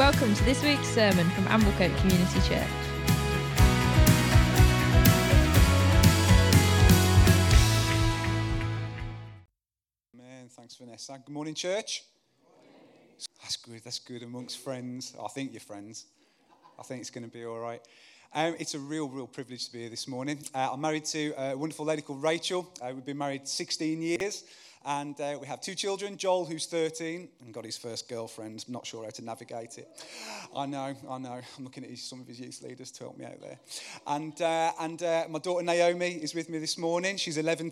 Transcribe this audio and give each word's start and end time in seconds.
Welcome 0.00 0.32
to 0.34 0.44
this 0.44 0.62
week's 0.62 0.88
sermon 0.88 1.28
from 1.28 1.44
Amblecote 1.44 1.94
Community 1.98 2.40
Church. 2.48 2.66
Man, 10.16 10.48
thanks, 10.48 10.76
Vanessa. 10.76 11.20
Good 11.22 11.34
morning, 11.34 11.52
church. 11.52 12.04
That's 13.42 13.56
good. 13.56 13.82
That's 13.84 13.98
good 13.98 14.22
amongst 14.22 14.60
friends. 14.60 15.12
I 15.22 15.28
think 15.28 15.52
you're 15.52 15.60
friends. 15.60 16.06
I 16.78 16.82
think 16.82 17.02
it's 17.02 17.10
going 17.10 17.24
to 17.24 17.30
be 17.30 17.44
all 17.44 17.58
right. 17.58 17.82
Um, 18.32 18.56
it's 18.58 18.74
a 18.74 18.78
real, 18.78 19.06
real 19.06 19.26
privilege 19.26 19.66
to 19.66 19.72
be 19.74 19.80
here 19.80 19.90
this 19.90 20.08
morning. 20.08 20.38
Uh, 20.54 20.70
I'm 20.72 20.80
married 20.80 21.04
to 21.06 21.34
a 21.36 21.54
wonderful 21.54 21.84
lady 21.84 22.00
called 22.00 22.22
Rachel. 22.22 22.72
Uh, 22.80 22.92
we've 22.94 23.04
been 23.04 23.18
married 23.18 23.46
16 23.46 24.00
years, 24.00 24.44
and 24.84 25.20
uh, 25.20 25.36
we 25.40 25.46
have 25.46 25.60
two 25.60 25.74
children. 25.74 26.16
Joel, 26.16 26.46
who's 26.46 26.66
13, 26.66 27.28
and 27.44 27.52
got 27.52 27.64
his 27.64 27.76
first 27.76 28.08
girlfriend. 28.08 28.66
Not 28.68 28.86
sure 28.86 29.04
how 29.04 29.10
to 29.10 29.24
navigate 29.24 29.78
it. 29.78 29.88
I 30.56 30.66
know, 30.66 30.94
I 31.08 31.18
know. 31.18 31.40
I'm 31.58 31.64
looking 31.64 31.84
at 31.84 31.98
some 31.98 32.20
of 32.20 32.26
his 32.26 32.40
youth 32.40 32.62
leaders 32.62 32.90
to 32.92 33.04
help 33.04 33.18
me 33.18 33.26
out 33.26 33.40
there. 33.40 33.58
And 34.06 34.40
uh, 34.40 34.72
and 34.80 35.02
uh, 35.02 35.24
my 35.28 35.38
daughter 35.38 35.64
Naomi 35.64 36.12
is 36.12 36.34
with 36.34 36.48
me 36.48 36.58
this 36.58 36.78
morning. 36.78 37.16
She's 37.16 37.36
11 37.36 37.70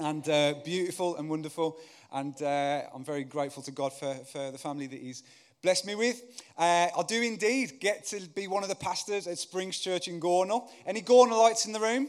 and 0.00 0.28
uh, 0.28 0.54
beautiful 0.64 1.16
and 1.16 1.28
wonderful. 1.28 1.78
And 2.12 2.40
uh, 2.40 2.82
I'm 2.94 3.04
very 3.04 3.24
grateful 3.24 3.62
to 3.64 3.70
God 3.72 3.92
for, 3.92 4.14
for 4.14 4.50
the 4.50 4.58
family 4.58 4.86
that 4.86 5.00
He's 5.00 5.22
blessed 5.62 5.86
me 5.86 5.96
with. 5.96 6.22
Uh, 6.56 6.88
I 6.96 7.02
do 7.06 7.20
indeed 7.20 7.80
get 7.80 8.06
to 8.06 8.20
be 8.28 8.46
one 8.46 8.62
of 8.62 8.68
the 8.68 8.74
pastors 8.76 9.26
at 9.26 9.38
Springs 9.38 9.78
Church 9.78 10.08
in 10.08 10.20
Gornal. 10.20 10.68
Any 10.86 11.02
Gornalites 11.02 11.66
in 11.66 11.72
the 11.72 11.80
room? 11.80 12.08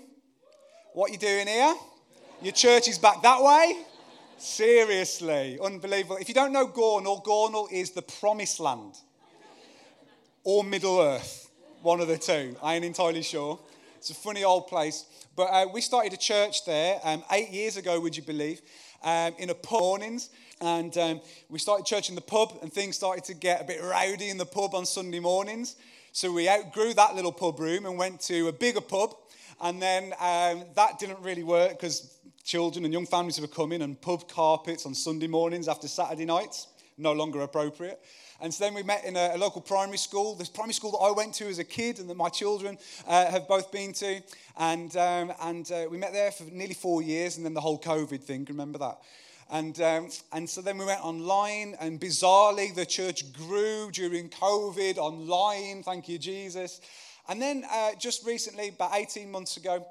What 0.93 1.09
are 1.09 1.13
you 1.13 1.19
doing 1.19 1.47
here? 1.47 1.73
Your 2.39 2.53
church 2.53 2.87
is 2.87 2.99
back 2.99 3.23
that 3.23 3.41
way? 3.41 3.83
Seriously, 4.37 5.57
unbelievable. 5.59 6.17
If 6.17 6.29
you 6.29 6.35
don't 6.35 6.53
know 6.53 6.67
Gornal, 6.67 7.23
Gornal 7.25 7.71
is 7.71 7.91
the 7.91 8.03
promised 8.03 8.59
land 8.59 8.93
or 10.43 10.63
Middle 10.63 10.99
Earth, 10.99 11.49
one 11.81 11.99
of 11.99 12.07
the 12.07 12.17
two. 12.17 12.55
I 12.61 12.75
ain't 12.75 12.85
entirely 12.85 13.23
sure. 13.23 13.57
It's 13.95 14.11
a 14.11 14.13
funny 14.13 14.43
old 14.43 14.67
place. 14.67 15.05
But 15.35 15.45
uh, 15.45 15.65
we 15.73 15.81
started 15.81 16.13
a 16.13 16.17
church 16.17 16.63
there 16.63 16.99
um, 17.03 17.23
eight 17.31 17.49
years 17.49 17.75
ago, 17.75 17.99
would 17.99 18.15
you 18.15 18.21
believe, 18.21 18.61
um, 19.03 19.33
in 19.39 19.49
a 19.49 19.55
pub 19.55 19.81
mornings. 19.81 20.29
And 20.61 20.95
um, 20.99 21.21
we 21.49 21.57
started 21.57 21.87
church 21.87 22.09
in 22.09 22.13
the 22.13 22.21
pub, 22.21 22.59
and 22.61 22.71
things 22.71 22.95
started 22.95 23.23
to 23.25 23.33
get 23.33 23.61
a 23.61 23.63
bit 23.63 23.81
rowdy 23.81 24.29
in 24.29 24.37
the 24.37 24.45
pub 24.45 24.75
on 24.75 24.85
Sunday 24.85 25.19
mornings. 25.19 25.75
So 26.11 26.31
we 26.31 26.47
outgrew 26.47 26.93
that 26.93 27.15
little 27.15 27.31
pub 27.31 27.59
room 27.59 27.87
and 27.87 27.97
went 27.97 28.21
to 28.21 28.47
a 28.47 28.53
bigger 28.53 28.81
pub. 28.81 29.15
And 29.59 29.81
then 29.81 30.13
um, 30.19 30.65
that 30.75 30.99
didn't 30.99 31.19
really 31.21 31.43
work 31.43 31.71
because 31.71 32.16
children 32.47 32.85
and 32.85 32.93
young 32.93 33.05
families 33.05 33.39
were 33.41 33.47
coming, 33.47 33.81
and 33.81 34.01
pub 34.01 34.29
carpets 34.29 34.85
on 34.85 34.95
Sunday 34.95 35.27
mornings 35.27 35.67
after 35.67 35.85
Saturday 35.87 36.23
nights, 36.23 36.67
no 36.97 37.11
longer 37.11 37.41
appropriate. 37.41 37.99
And 38.39 38.53
so 38.53 38.63
then 38.63 38.73
we 38.73 38.83
met 38.83 39.03
in 39.03 39.17
a, 39.17 39.31
a, 39.33 39.37
local 39.37 39.59
primary 39.59 39.97
school, 39.97 40.33
this 40.33 40.47
primary 40.47 40.73
school 40.73 40.91
that 40.91 40.99
I 40.99 41.11
went 41.11 41.33
to 41.35 41.47
as 41.47 41.59
a 41.59 41.65
kid 41.65 41.99
and 41.99 42.09
that 42.09 42.15
my 42.15 42.29
children 42.29 42.77
uh, 43.05 43.29
have 43.29 43.49
both 43.49 43.69
been 43.69 43.91
to. 43.93 44.21
And, 44.57 44.95
um, 44.95 45.33
and 45.41 45.69
uh, 45.69 45.87
we 45.91 45.97
met 45.97 46.13
there 46.13 46.31
for 46.31 46.43
nearly 46.45 46.73
four 46.73 47.01
years, 47.01 47.35
and 47.35 47.45
then 47.45 47.53
the 47.53 47.61
whole 47.61 47.79
COVID 47.79 48.21
thing, 48.21 48.45
remember 48.47 48.79
that? 48.79 48.97
And, 49.51 49.81
um, 49.81 50.09
and 50.31 50.49
so 50.49 50.61
then 50.61 50.77
we 50.77 50.85
went 50.85 51.03
online, 51.03 51.75
and 51.81 51.99
bizarrely, 51.99 52.73
the 52.73 52.85
church 52.85 53.33
grew 53.33 53.91
during 53.91 54.29
COVID 54.29 54.97
online. 54.97 55.83
Thank 55.83 56.07
you, 56.07 56.17
Jesus. 56.17 56.79
And 57.27 57.41
then 57.41 57.65
uh, 57.69 57.91
just 57.99 58.25
recently, 58.25 58.69
about 58.69 58.91
18 58.95 59.29
months 59.29 59.57
ago, 59.57 59.85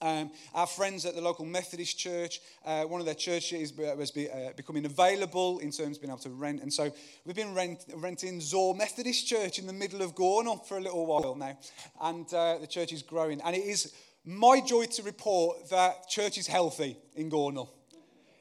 um, 0.00 0.30
our 0.54 0.66
friends 0.66 1.04
at 1.04 1.14
the 1.14 1.20
local 1.20 1.44
Methodist 1.44 1.98
church, 1.98 2.40
uh, 2.64 2.84
one 2.84 3.00
of 3.00 3.06
their 3.06 3.14
churches 3.14 3.72
was 3.76 4.10
be, 4.10 4.30
uh, 4.30 4.52
becoming 4.56 4.84
available 4.84 5.58
in 5.58 5.72
terms 5.72 5.96
of 5.96 6.02
being 6.02 6.10
able 6.10 6.22
to 6.22 6.30
rent. 6.30 6.62
And 6.62 6.72
so 6.72 6.92
we've 7.24 7.34
been 7.34 7.54
rent, 7.54 7.84
renting 7.96 8.40
Zoar 8.40 8.74
Methodist 8.74 9.26
Church 9.26 9.58
in 9.58 9.66
the 9.66 9.72
middle 9.72 10.02
of 10.02 10.14
Gornal 10.14 10.64
for 10.64 10.78
a 10.78 10.80
little 10.80 11.04
while 11.06 11.34
now. 11.34 11.58
And 12.00 12.32
uh, 12.32 12.58
the 12.58 12.66
church 12.66 12.92
is 12.92 13.02
growing. 13.02 13.40
And 13.42 13.56
it 13.56 13.64
is 13.64 13.92
my 14.24 14.60
joy 14.60 14.84
to 14.84 15.02
report 15.02 15.68
that 15.70 16.08
church 16.08 16.38
is 16.38 16.46
healthy 16.46 16.96
in 17.16 17.30
Gornal. 17.30 17.68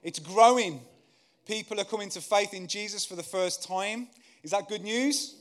It's 0.03 0.19
growing. 0.19 0.81
People 1.47 1.79
are 1.79 1.85
coming 1.85 2.09
to 2.09 2.21
faith 2.21 2.53
in 2.53 2.67
Jesus 2.67 3.05
for 3.05 3.15
the 3.15 3.23
first 3.23 3.63
time. 3.63 4.09
Is 4.43 4.51
that 4.51 4.69
good 4.69 4.83
news? 4.83 5.35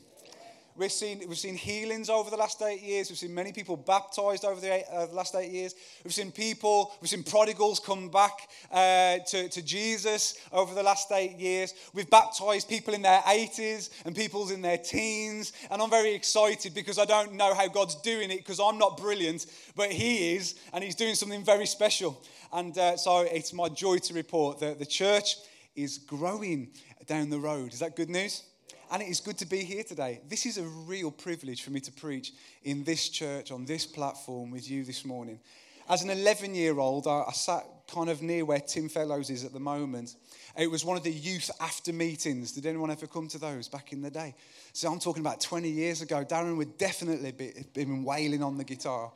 We've 0.78 0.92
seen, 0.92 1.22
we've 1.26 1.38
seen 1.38 1.54
healings 1.54 2.10
over 2.10 2.28
the 2.28 2.36
last 2.36 2.60
eight 2.60 2.82
years. 2.82 3.08
We've 3.08 3.18
seen 3.18 3.34
many 3.34 3.50
people 3.50 3.78
baptized 3.78 4.44
over 4.44 4.60
the, 4.60 4.74
eight, 4.74 4.84
uh, 4.92 5.06
the 5.06 5.14
last 5.14 5.34
eight 5.34 5.50
years. 5.50 5.74
We've 6.04 6.12
seen 6.12 6.30
people, 6.30 6.92
we've 7.00 7.08
seen 7.08 7.22
prodigals 7.22 7.80
come 7.80 8.10
back 8.10 8.32
uh, 8.70 9.18
to, 9.26 9.48
to 9.48 9.62
Jesus 9.62 10.38
over 10.52 10.74
the 10.74 10.82
last 10.82 11.10
eight 11.12 11.38
years. 11.38 11.72
We've 11.94 12.10
baptized 12.10 12.68
people 12.68 12.92
in 12.92 13.00
their 13.00 13.20
80s 13.20 13.88
and 14.04 14.14
people 14.14 14.50
in 14.50 14.60
their 14.60 14.76
teens. 14.76 15.54
And 15.70 15.80
I'm 15.80 15.88
very 15.88 16.14
excited 16.14 16.74
because 16.74 16.98
I 16.98 17.06
don't 17.06 17.34
know 17.34 17.54
how 17.54 17.68
God's 17.68 17.94
doing 18.02 18.30
it 18.30 18.38
because 18.38 18.60
I'm 18.60 18.76
not 18.76 18.98
brilliant, 18.98 19.46
but 19.76 19.90
He 19.90 20.34
is, 20.36 20.56
and 20.74 20.84
He's 20.84 20.94
doing 20.94 21.14
something 21.14 21.42
very 21.42 21.66
special. 21.66 22.22
And 22.52 22.76
uh, 22.76 22.98
so 22.98 23.20
it's 23.20 23.54
my 23.54 23.70
joy 23.70 23.96
to 23.98 24.14
report 24.14 24.60
that 24.60 24.78
the 24.78 24.86
church 24.86 25.36
is 25.74 25.96
growing 25.96 26.68
down 27.06 27.30
the 27.30 27.38
road. 27.38 27.72
Is 27.72 27.78
that 27.78 27.96
good 27.96 28.10
news? 28.10 28.42
And 28.90 29.02
it 29.02 29.08
is 29.08 29.20
good 29.20 29.38
to 29.38 29.46
be 29.46 29.64
here 29.64 29.82
today. 29.82 30.20
This 30.28 30.46
is 30.46 30.58
a 30.58 30.62
real 30.62 31.10
privilege 31.10 31.62
for 31.62 31.70
me 31.70 31.80
to 31.80 31.92
preach 31.92 32.32
in 32.62 32.84
this 32.84 33.08
church, 33.08 33.50
on 33.50 33.64
this 33.64 33.86
platform 33.86 34.50
with 34.50 34.70
you 34.70 34.84
this 34.84 35.04
morning. 35.04 35.40
As 35.88 36.02
an 36.02 36.10
11 36.10 36.54
year 36.54 36.78
old, 36.78 37.06
I, 37.06 37.24
I 37.28 37.32
sat 37.32 37.64
kind 37.92 38.10
of 38.10 38.22
near 38.22 38.44
where 38.44 38.60
Tim 38.60 38.88
Fellows 38.88 39.30
is 39.30 39.44
at 39.44 39.52
the 39.52 39.60
moment. 39.60 40.14
It 40.58 40.70
was 40.70 40.84
one 40.84 40.96
of 40.96 41.02
the 41.02 41.12
youth 41.12 41.50
after 41.60 41.92
meetings. 41.92 42.52
Did 42.52 42.66
anyone 42.66 42.90
ever 42.90 43.06
come 43.06 43.28
to 43.28 43.38
those 43.38 43.68
back 43.68 43.92
in 43.92 44.02
the 44.02 44.10
day? 44.10 44.34
So 44.72 44.90
I'm 44.90 44.98
talking 44.98 45.22
about 45.22 45.40
20 45.40 45.68
years 45.68 46.02
ago. 46.02 46.24
Darren 46.24 46.56
would 46.56 46.78
definitely 46.78 47.32
be, 47.32 47.52
been 47.74 48.04
wailing 48.04 48.42
on 48.42 48.56
the 48.56 48.64
guitar. 48.64 49.12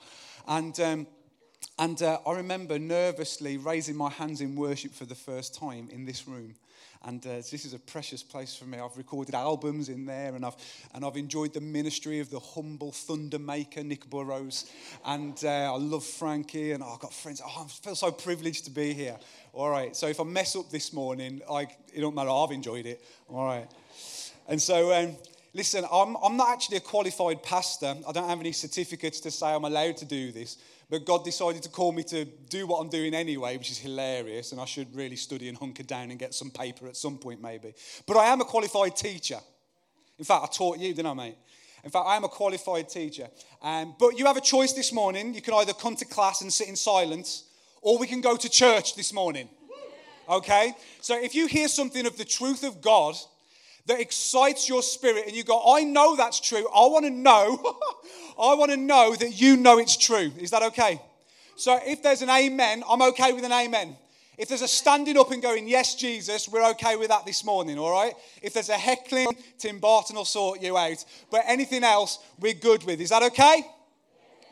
And, 0.46 0.78
um, 0.80 1.06
and 1.78 2.00
uh, 2.02 2.18
I 2.26 2.34
remember 2.34 2.78
nervously 2.78 3.56
raising 3.56 3.96
my 3.96 4.10
hands 4.10 4.40
in 4.40 4.56
worship 4.56 4.92
for 4.92 5.04
the 5.04 5.14
first 5.14 5.54
time 5.54 5.88
in 5.90 6.04
this 6.04 6.26
room. 6.28 6.54
And 7.02 7.26
uh, 7.26 7.36
this 7.36 7.64
is 7.64 7.72
a 7.72 7.78
precious 7.78 8.22
place 8.22 8.54
for 8.54 8.66
me. 8.66 8.78
I've 8.78 8.96
recorded 8.96 9.34
albums 9.34 9.88
in 9.88 10.04
there, 10.04 10.34
and 10.34 10.44
I've, 10.44 10.56
and 10.94 11.02
I've 11.02 11.16
enjoyed 11.16 11.54
the 11.54 11.60
ministry 11.60 12.20
of 12.20 12.28
the 12.28 12.40
humble 12.40 12.92
thunder 12.92 13.38
maker, 13.38 13.82
Nick 13.82 14.10
Burrows. 14.10 14.70
And 15.06 15.42
uh, 15.42 15.72
I 15.72 15.76
love 15.78 16.04
Frankie, 16.04 16.72
and 16.72 16.82
oh, 16.82 16.92
I've 16.92 17.00
got 17.00 17.14
friends. 17.14 17.40
Oh, 17.42 17.64
I 17.64 17.68
feel 17.68 17.94
so 17.94 18.12
privileged 18.12 18.66
to 18.66 18.70
be 18.70 18.92
here. 18.92 19.16
All 19.54 19.70
right, 19.70 19.96
so 19.96 20.08
if 20.08 20.20
I 20.20 20.24
mess 20.24 20.54
up 20.56 20.70
this 20.70 20.92
morning, 20.92 21.40
I, 21.50 21.62
it 21.92 22.00
don't 22.00 22.14
matter, 22.14 22.30
I've 22.30 22.52
enjoyed 22.52 22.84
it. 22.84 23.02
All 23.28 23.46
right. 23.46 23.66
And 24.46 24.60
so, 24.60 24.92
um, 24.92 25.16
listen, 25.54 25.86
I'm, 25.90 26.16
I'm 26.22 26.36
not 26.36 26.50
actually 26.50 26.76
a 26.76 26.80
qualified 26.80 27.42
pastor. 27.42 27.96
I 28.06 28.12
don't 28.12 28.28
have 28.28 28.40
any 28.40 28.52
certificates 28.52 29.20
to 29.20 29.30
say 29.30 29.46
I'm 29.46 29.64
allowed 29.64 29.96
to 29.98 30.04
do 30.04 30.32
this. 30.32 30.58
But 30.90 31.04
God 31.04 31.24
decided 31.24 31.62
to 31.62 31.68
call 31.68 31.92
me 31.92 32.02
to 32.04 32.24
do 32.24 32.66
what 32.66 32.80
I'm 32.80 32.88
doing 32.88 33.14
anyway, 33.14 33.56
which 33.56 33.70
is 33.70 33.78
hilarious. 33.78 34.50
And 34.50 34.60
I 34.60 34.64
should 34.64 34.94
really 34.94 35.14
study 35.14 35.48
and 35.48 35.56
hunker 35.56 35.84
down 35.84 36.10
and 36.10 36.18
get 36.18 36.34
some 36.34 36.50
paper 36.50 36.88
at 36.88 36.96
some 36.96 37.16
point, 37.16 37.40
maybe. 37.40 37.72
But 38.06 38.16
I 38.16 38.26
am 38.26 38.40
a 38.40 38.44
qualified 38.44 38.96
teacher. 38.96 39.38
In 40.18 40.24
fact, 40.24 40.44
I 40.44 40.46
taught 40.48 40.78
you, 40.78 40.92
didn't 40.92 41.06
I, 41.06 41.14
mate? 41.14 41.36
In 41.84 41.90
fact, 41.90 42.06
I 42.06 42.16
am 42.16 42.24
a 42.24 42.28
qualified 42.28 42.88
teacher. 42.88 43.28
Um, 43.62 43.94
but 43.98 44.18
you 44.18 44.26
have 44.26 44.36
a 44.36 44.42
choice 44.42 44.72
this 44.72 44.92
morning. 44.92 45.32
You 45.32 45.40
can 45.40 45.54
either 45.54 45.72
come 45.72 45.94
to 45.96 46.04
class 46.04 46.42
and 46.42 46.52
sit 46.52 46.68
in 46.68 46.76
silence, 46.76 47.44
or 47.80 47.96
we 47.96 48.08
can 48.08 48.20
go 48.20 48.36
to 48.36 48.48
church 48.50 48.96
this 48.96 49.12
morning. 49.12 49.48
Okay? 50.28 50.74
So 51.00 51.20
if 51.20 51.34
you 51.34 51.46
hear 51.46 51.68
something 51.68 52.04
of 52.04 52.18
the 52.18 52.24
truth 52.24 52.64
of 52.64 52.80
God, 52.80 53.14
that 53.90 54.00
excites 54.00 54.68
your 54.68 54.82
spirit 54.82 55.24
and 55.26 55.34
you 55.34 55.42
go, 55.42 55.74
I 55.74 55.82
know 55.82 56.14
that's 56.14 56.38
true. 56.38 56.66
I 56.68 56.86
want 56.86 57.04
to 57.06 57.10
know. 57.10 57.58
I 58.40 58.54
want 58.54 58.70
to 58.70 58.76
know 58.76 59.16
that 59.16 59.40
you 59.40 59.56
know 59.56 59.78
it's 59.78 59.96
true. 59.96 60.30
Is 60.38 60.52
that 60.52 60.62
okay? 60.62 61.00
So 61.56 61.78
if 61.84 62.02
there's 62.02 62.22
an 62.22 62.30
amen, 62.30 62.84
I'm 62.88 63.02
okay 63.02 63.32
with 63.32 63.44
an 63.44 63.52
amen. 63.52 63.96
If 64.38 64.48
there's 64.48 64.62
a 64.62 64.68
standing 64.68 65.18
up 65.18 65.32
and 65.32 65.42
going, 65.42 65.66
Yes, 65.68 65.96
Jesus, 65.96 66.48
we're 66.48 66.70
okay 66.70 66.94
with 66.94 67.08
that 67.08 67.26
this 67.26 67.44
morning, 67.44 67.78
all 67.78 67.90
right? 67.90 68.14
If 68.40 68.54
there's 68.54 68.68
a 68.68 68.78
heckling, 68.78 69.36
Tim 69.58 69.80
Barton 69.80 70.16
will 70.16 70.24
sort 70.24 70.62
you 70.62 70.78
out. 70.78 71.04
But 71.30 71.42
anything 71.46 71.82
else, 71.82 72.20
we're 72.38 72.54
good 72.54 72.84
with. 72.84 73.00
Is 73.00 73.10
that 73.10 73.24
okay? 73.24 73.66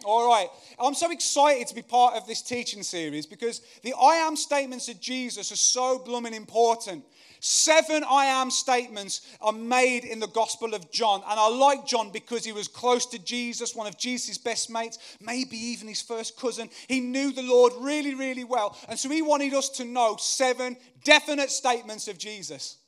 All 0.04 0.28
right. 0.28 0.48
I'm 0.80 0.94
so 0.94 1.10
excited 1.10 1.68
to 1.68 1.74
be 1.74 1.82
part 1.82 2.14
of 2.14 2.26
this 2.26 2.42
teaching 2.42 2.82
series 2.82 3.24
because 3.24 3.62
the 3.82 3.94
I 3.94 4.16
am 4.16 4.36
statements 4.36 4.88
of 4.88 5.00
Jesus 5.00 5.50
are 5.52 5.56
so 5.56 5.98
blooming 5.98 6.34
important. 6.34 7.04
Seven 7.40 8.05
I 8.05 8.26
am 8.26 8.50
statements 8.50 9.20
are 9.40 9.52
made 9.52 10.05
in 10.05 10.20
the 10.20 10.29
Gospel 10.29 10.75
of 10.75 10.90
John. 10.90 11.23
And 11.29 11.38
I 11.38 11.49
like 11.49 11.87
John 11.87 12.11
because 12.11 12.44
he 12.44 12.52
was 12.52 12.69
close 12.69 13.06
to 13.06 13.19
Jesus, 13.19 13.75
one 13.75 13.87
of 13.87 13.96
Jesus' 13.99 14.38
best 14.38 14.70
mates, 14.70 14.99
maybe 15.20 15.56
even 15.56 15.88
his 15.88 16.02
first 16.02 16.38
cousin. 16.38 16.69
He 16.88 17.00
knew 17.00 17.32
the 17.32 17.43
Lord 17.43 17.73
really, 17.79 18.14
really 18.14 18.44
well. 18.44 18.76
And 18.88 18.99
so 18.99 19.08
he 19.08 19.23
wanted 19.23 19.55
us 19.55 19.69
to 19.70 19.85
know 19.85 20.17
seven 20.19 20.76
definite 21.05 21.50
statements 21.50 22.08
of 22.08 22.19
Jesus. 22.19 22.79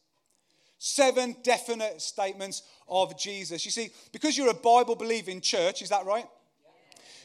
Seven 0.79 1.37
definite 1.43 2.01
statements 2.01 2.63
of 2.89 3.19
Jesus. 3.19 3.65
You 3.65 3.71
see, 3.71 3.91
because 4.13 4.37
you're 4.37 4.51
a 4.51 4.55
Bible 4.55 4.97
believing 4.97 5.41
church, 5.41 5.83
is 5.83 5.91
that 5.91 6.07
right? 6.07 6.27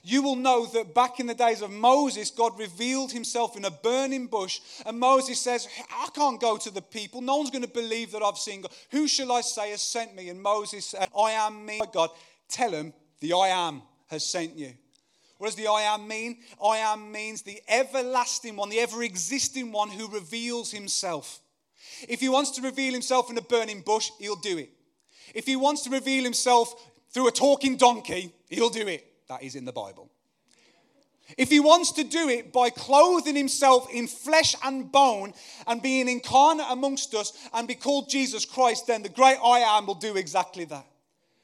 You 0.07 0.21
will 0.21 0.35
know 0.35 0.67
that 0.67 0.93
back 0.93 1.19
in 1.19 1.25
the 1.25 1.33
days 1.33 1.63
of 1.63 1.71
Moses, 1.71 2.29
God 2.29 2.59
revealed 2.59 3.11
himself 3.11 3.57
in 3.57 3.65
a 3.65 3.71
burning 3.71 4.27
bush. 4.27 4.59
And 4.85 4.99
Moses 4.99 5.41
says, 5.41 5.67
I 5.89 6.09
can't 6.13 6.39
go 6.39 6.57
to 6.57 6.69
the 6.69 6.83
people. 6.83 7.21
No 7.21 7.37
one's 7.37 7.49
going 7.49 7.63
to 7.63 7.67
believe 7.67 8.11
that 8.11 8.21
I've 8.21 8.37
seen 8.37 8.61
God. 8.61 8.71
Who 8.91 9.07
shall 9.07 9.31
I 9.31 9.41
say 9.41 9.71
has 9.71 9.81
sent 9.81 10.15
me? 10.15 10.29
And 10.29 10.39
Moses 10.39 10.85
said, 10.85 11.09
I 11.17 11.31
am 11.31 11.65
me. 11.65 11.81
God, 11.91 12.11
tell 12.47 12.69
him 12.69 12.93
the 13.19 13.33
I 13.33 13.47
am 13.47 13.81
has 14.05 14.23
sent 14.23 14.55
you. 14.55 14.73
What 15.39 15.47
does 15.47 15.55
the 15.55 15.67
I 15.67 15.81
am 15.81 16.07
mean? 16.07 16.37
I 16.63 16.77
am 16.77 17.11
means 17.11 17.41
the 17.41 17.59
everlasting 17.67 18.57
one, 18.57 18.69
the 18.69 18.81
ever 18.81 19.01
existing 19.01 19.71
one 19.71 19.89
who 19.89 20.07
reveals 20.07 20.71
himself. 20.71 21.39
If 22.07 22.19
he 22.19 22.29
wants 22.29 22.51
to 22.51 22.61
reveal 22.61 22.93
himself 22.93 23.31
in 23.31 23.37
a 23.39 23.41
burning 23.41 23.81
bush, 23.81 24.11
he'll 24.19 24.35
do 24.35 24.59
it. 24.59 24.69
If 25.33 25.47
he 25.47 25.55
wants 25.55 25.81
to 25.85 25.89
reveal 25.89 26.23
himself 26.23 26.91
through 27.09 27.27
a 27.27 27.31
talking 27.31 27.75
donkey, 27.75 28.31
he'll 28.49 28.69
do 28.69 28.87
it. 28.87 29.03
That 29.27 29.43
is 29.43 29.55
in 29.55 29.65
the 29.65 29.71
Bible. 29.71 30.09
If 31.37 31.49
he 31.49 31.59
wants 31.59 31.91
to 31.93 32.03
do 32.03 32.29
it 32.29 32.53
by 32.53 32.69
clothing 32.69 33.35
himself 33.35 33.87
in 33.91 34.07
flesh 34.07 34.55
and 34.63 34.91
bone 34.91 35.33
and 35.65 35.81
being 35.81 36.07
incarnate 36.07 36.67
amongst 36.69 37.15
us 37.15 37.33
and 37.53 37.67
be 37.67 37.73
called 37.73 38.09
Jesus 38.09 38.45
Christ, 38.45 38.87
then 38.87 39.01
the 39.01 39.09
great 39.09 39.37
I 39.43 39.59
am 39.59 39.87
will 39.87 39.95
do 39.95 40.17
exactly 40.17 40.65
that. 40.65 40.85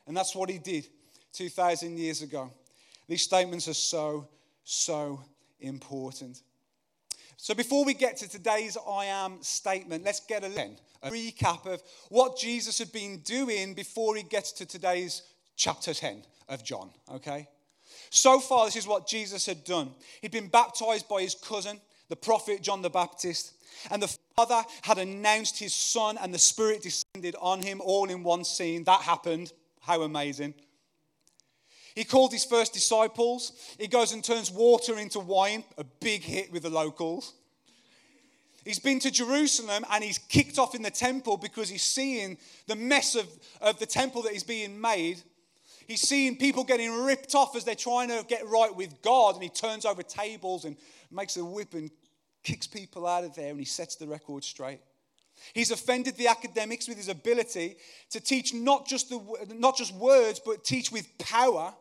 And 0.06 0.16
that's 0.16 0.36
what 0.36 0.50
he 0.50 0.60
did 0.60 0.88
2,000 1.34 1.98
years 1.98 2.22
ago. 2.22 2.52
These 3.08 3.24
statements 3.24 3.68
are 3.68 3.74
so, 3.74 4.28
so 4.64 5.22
important. 5.60 6.42
So 7.38 7.56
before 7.56 7.84
we 7.84 7.96
get 7.96 8.18
to 8.18 8.30
today's 8.30 8.78
I 8.88 9.06
am 9.06 9.42
statement, 9.42 10.04
let's 10.04 10.20
get 10.20 10.44
a, 10.44 10.70
a 11.02 11.10
recap 11.10 11.66
of 11.66 11.82
what 12.10 12.38
Jesus 12.38 12.78
had 12.78 12.92
been 12.92 13.18
doing 13.22 13.74
before 13.74 14.16
he 14.16 14.22
gets 14.22 14.52
to 14.54 14.66
today's 14.68 15.24
chapter 15.56 15.92
10 15.92 16.24
of 16.50 16.64
John, 16.64 16.92
okay? 17.12 17.48
So 18.12 18.42
far, 18.42 18.66
this 18.66 18.76
is 18.76 18.86
what 18.86 19.08
Jesus 19.08 19.46
had 19.46 19.64
done. 19.64 19.92
He'd 20.22 20.32
been 20.32 20.50
baptized 20.50 21.08
by 21.08 21.22
his 21.22 21.34
cousin, 21.34 21.80
the 22.10 22.18
prophet 22.18 22.62
John 22.62 22.82
the 22.82 22.90
Baptist, 22.90 23.54
and 23.90 24.04
the 24.04 24.16
Father 24.36 24.64
had 24.82 24.98
announced 24.98 25.58
his 25.58 25.74
Son, 25.74 26.18
and 26.22 26.34
the 26.34 26.38
Spirit 26.40 26.82
descended 26.82 27.36
on 27.40 27.62
him 27.62 27.80
all 27.82 28.10
in 28.10 28.22
one 28.22 28.44
scene. 28.44 28.84
That 28.84 29.02
happened. 29.02 29.54
How 29.80 30.02
amazing. 30.02 30.54
He 31.96 32.04
called 32.04 32.34
his 32.34 32.44
first 32.44 32.74
disciples. 32.74 33.54
He 33.80 33.88
goes 33.88 34.12
and 34.12 34.24
turns 34.24 34.52
water 34.52 34.98
into 35.00 35.20
wine, 35.20 35.64
a 35.78 35.86
big 35.86 36.22
hit 36.22 36.52
with 36.52 36.64
the 36.64 36.70
locals. 36.70 37.34
He's 38.66 38.80
been 38.80 39.00
to 39.00 39.10
Jerusalem 39.10 39.86
and 39.90 40.04
he's 40.04 40.20
kicked 40.20 40.60
off 40.60 40.76
in 40.76 40.84
the 40.84 40.92
temple 40.92 41.38
because 41.38 41.70
he's 41.70 41.82
seeing 41.82 42.38
the 42.68 42.76
mess 42.76 43.16
of, 43.16 43.28
of 43.60 43.80
the 43.80 43.88
temple 43.88 44.22
that 44.24 44.34
is 44.34 44.44
being 44.44 44.80
made. 44.80 45.24
He's 45.88 46.02
seeing 46.02 46.38
people 46.38 46.64
getting 46.64 47.04
ripped 47.04 47.36
off 47.36 47.56
as 47.56 47.64
they're 47.64 47.76
trying 47.76 48.10
to 48.10 48.26
get 48.28 48.48
right 48.48 48.76
with 48.76 49.02
God, 49.02 49.36
and 49.36 49.44
he 49.44 49.50
turns 49.50 49.86
over 49.86 50.04
tables 50.04 50.66
and 50.66 50.78
makes 51.12 51.38
a 51.38 51.44
whip 51.44 51.74
and 51.74 51.90
kicks 52.44 52.68
people 52.68 53.06
out 53.06 53.24
of 53.24 53.36
there, 53.36 53.50
and 53.50 53.60
he 53.60 53.66
sets 53.66 53.96
the 53.96 54.08
record 54.08 54.44
straight. 54.44 54.80
He's 55.54 55.72
offended 55.72 56.16
the 56.16 56.28
academics 56.28 56.88
with 56.88 56.98
his 56.98 57.08
ability 57.08 57.78
to 58.12 58.20
teach 58.20 58.54
not 58.54 58.88
just, 58.88 59.10
the, 59.10 59.20
not 59.56 59.76
just 59.76 59.94
words, 59.96 60.40
but 60.44 60.64
teach 60.64 60.92
with 60.92 61.08
power. 61.18 61.74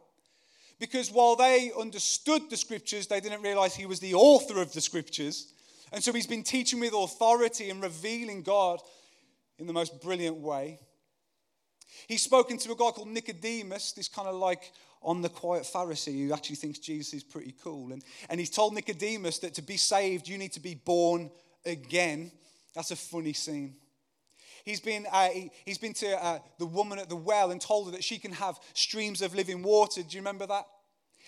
Because 0.79 1.11
while 1.11 1.37
they 1.37 1.70
understood 1.79 2.49
the 2.49 2.56
scriptures, 2.56 3.06
they 3.06 3.20
didn't 3.20 3.43
realize 3.43 3.75
he 3.75 3.85
was 3.85 4.00
the 4.00 4.14
author 4.14 4.62
of 4.62 4.73
the 4.73 4.81
scriptures. 4.81 5.52
And 5.93 6.02
so 6.02 6.12
he's 6.12 6.26
been 6.26 6.43
teaching 6.43 6.81
with 6.81 6.94
authority 6.94 7.69
and 7.69 7.82
revealing 7.82 8.43
God 8.43 8.81
in 9.58 9.67
the 9.67 9.75
most 9.75 10.00
brilliant 10.00 10.38
way. 10.38 10.79
He's 12.08 12.22
spoken 12.22 12.58
to 12.58 12.72
a 12.72 12.76
guy 12.76 12.90
called 12.90 13.08
Nicodemus, 13.08 13.92
this 13.92 14.08
kind 14.08 14.28
of 14.28 14.34
like 14.34 14.72
on 15.02 15.22
the 15.22 15.28
quiet 15.28 15.62
Pharisee 15.62 16.26
who 16.26 16.34
actually 16.34 16.56
thinks 16.56 16.78
Jesus 16.78 17.14
is 17.14 17.25
pretty 17.25 17.54
cool. 17.62 17.92
And, 17.92 18.04
and 18.28 18.38
he's 18.38 18.50
told 18.50 18.75
Nicodemus 18.75 19.38
that 19.38 19.54
to 19.54 19.62
be 19.62 19.76
saved, 19.76 20.28
you 20.28 20.37
need 20.37 20.52
to 20.52 20.60
be 20.60 20.75
born 20.75 21.31
again. 21.64 22.31
That's 22.75 22.90
a 22.90 22.96
funny 22.96 23.32
scene. 23.32 23.75
He's 24.64 24.81
been, 24.81 25.06
uh, 25.10 25.28
he, 25.28 25.50
has 25.66 25.78
been 25.78 25.94
to 25.94 26.22
uh, 26.22 26.38
the 26.58 26.66
woman 26.66 26.98
at 26.98 27.08
the 27.08 27.16
well 27.16 27.50
and 27.50 27.60
told 27.60 27.87
her 27.87 27.92
that 27.92 28.04
she 28.04 28.19
can 28.19 28.32
have 28.32 28.58
streams 28.75 29.22
of 29.22 29.34
living 29.34 29.62
water. 29.62 30.02
Do 30.02 30.16
you 30.16 30.20
remember 30.20 30.46
that? 30.46 30.64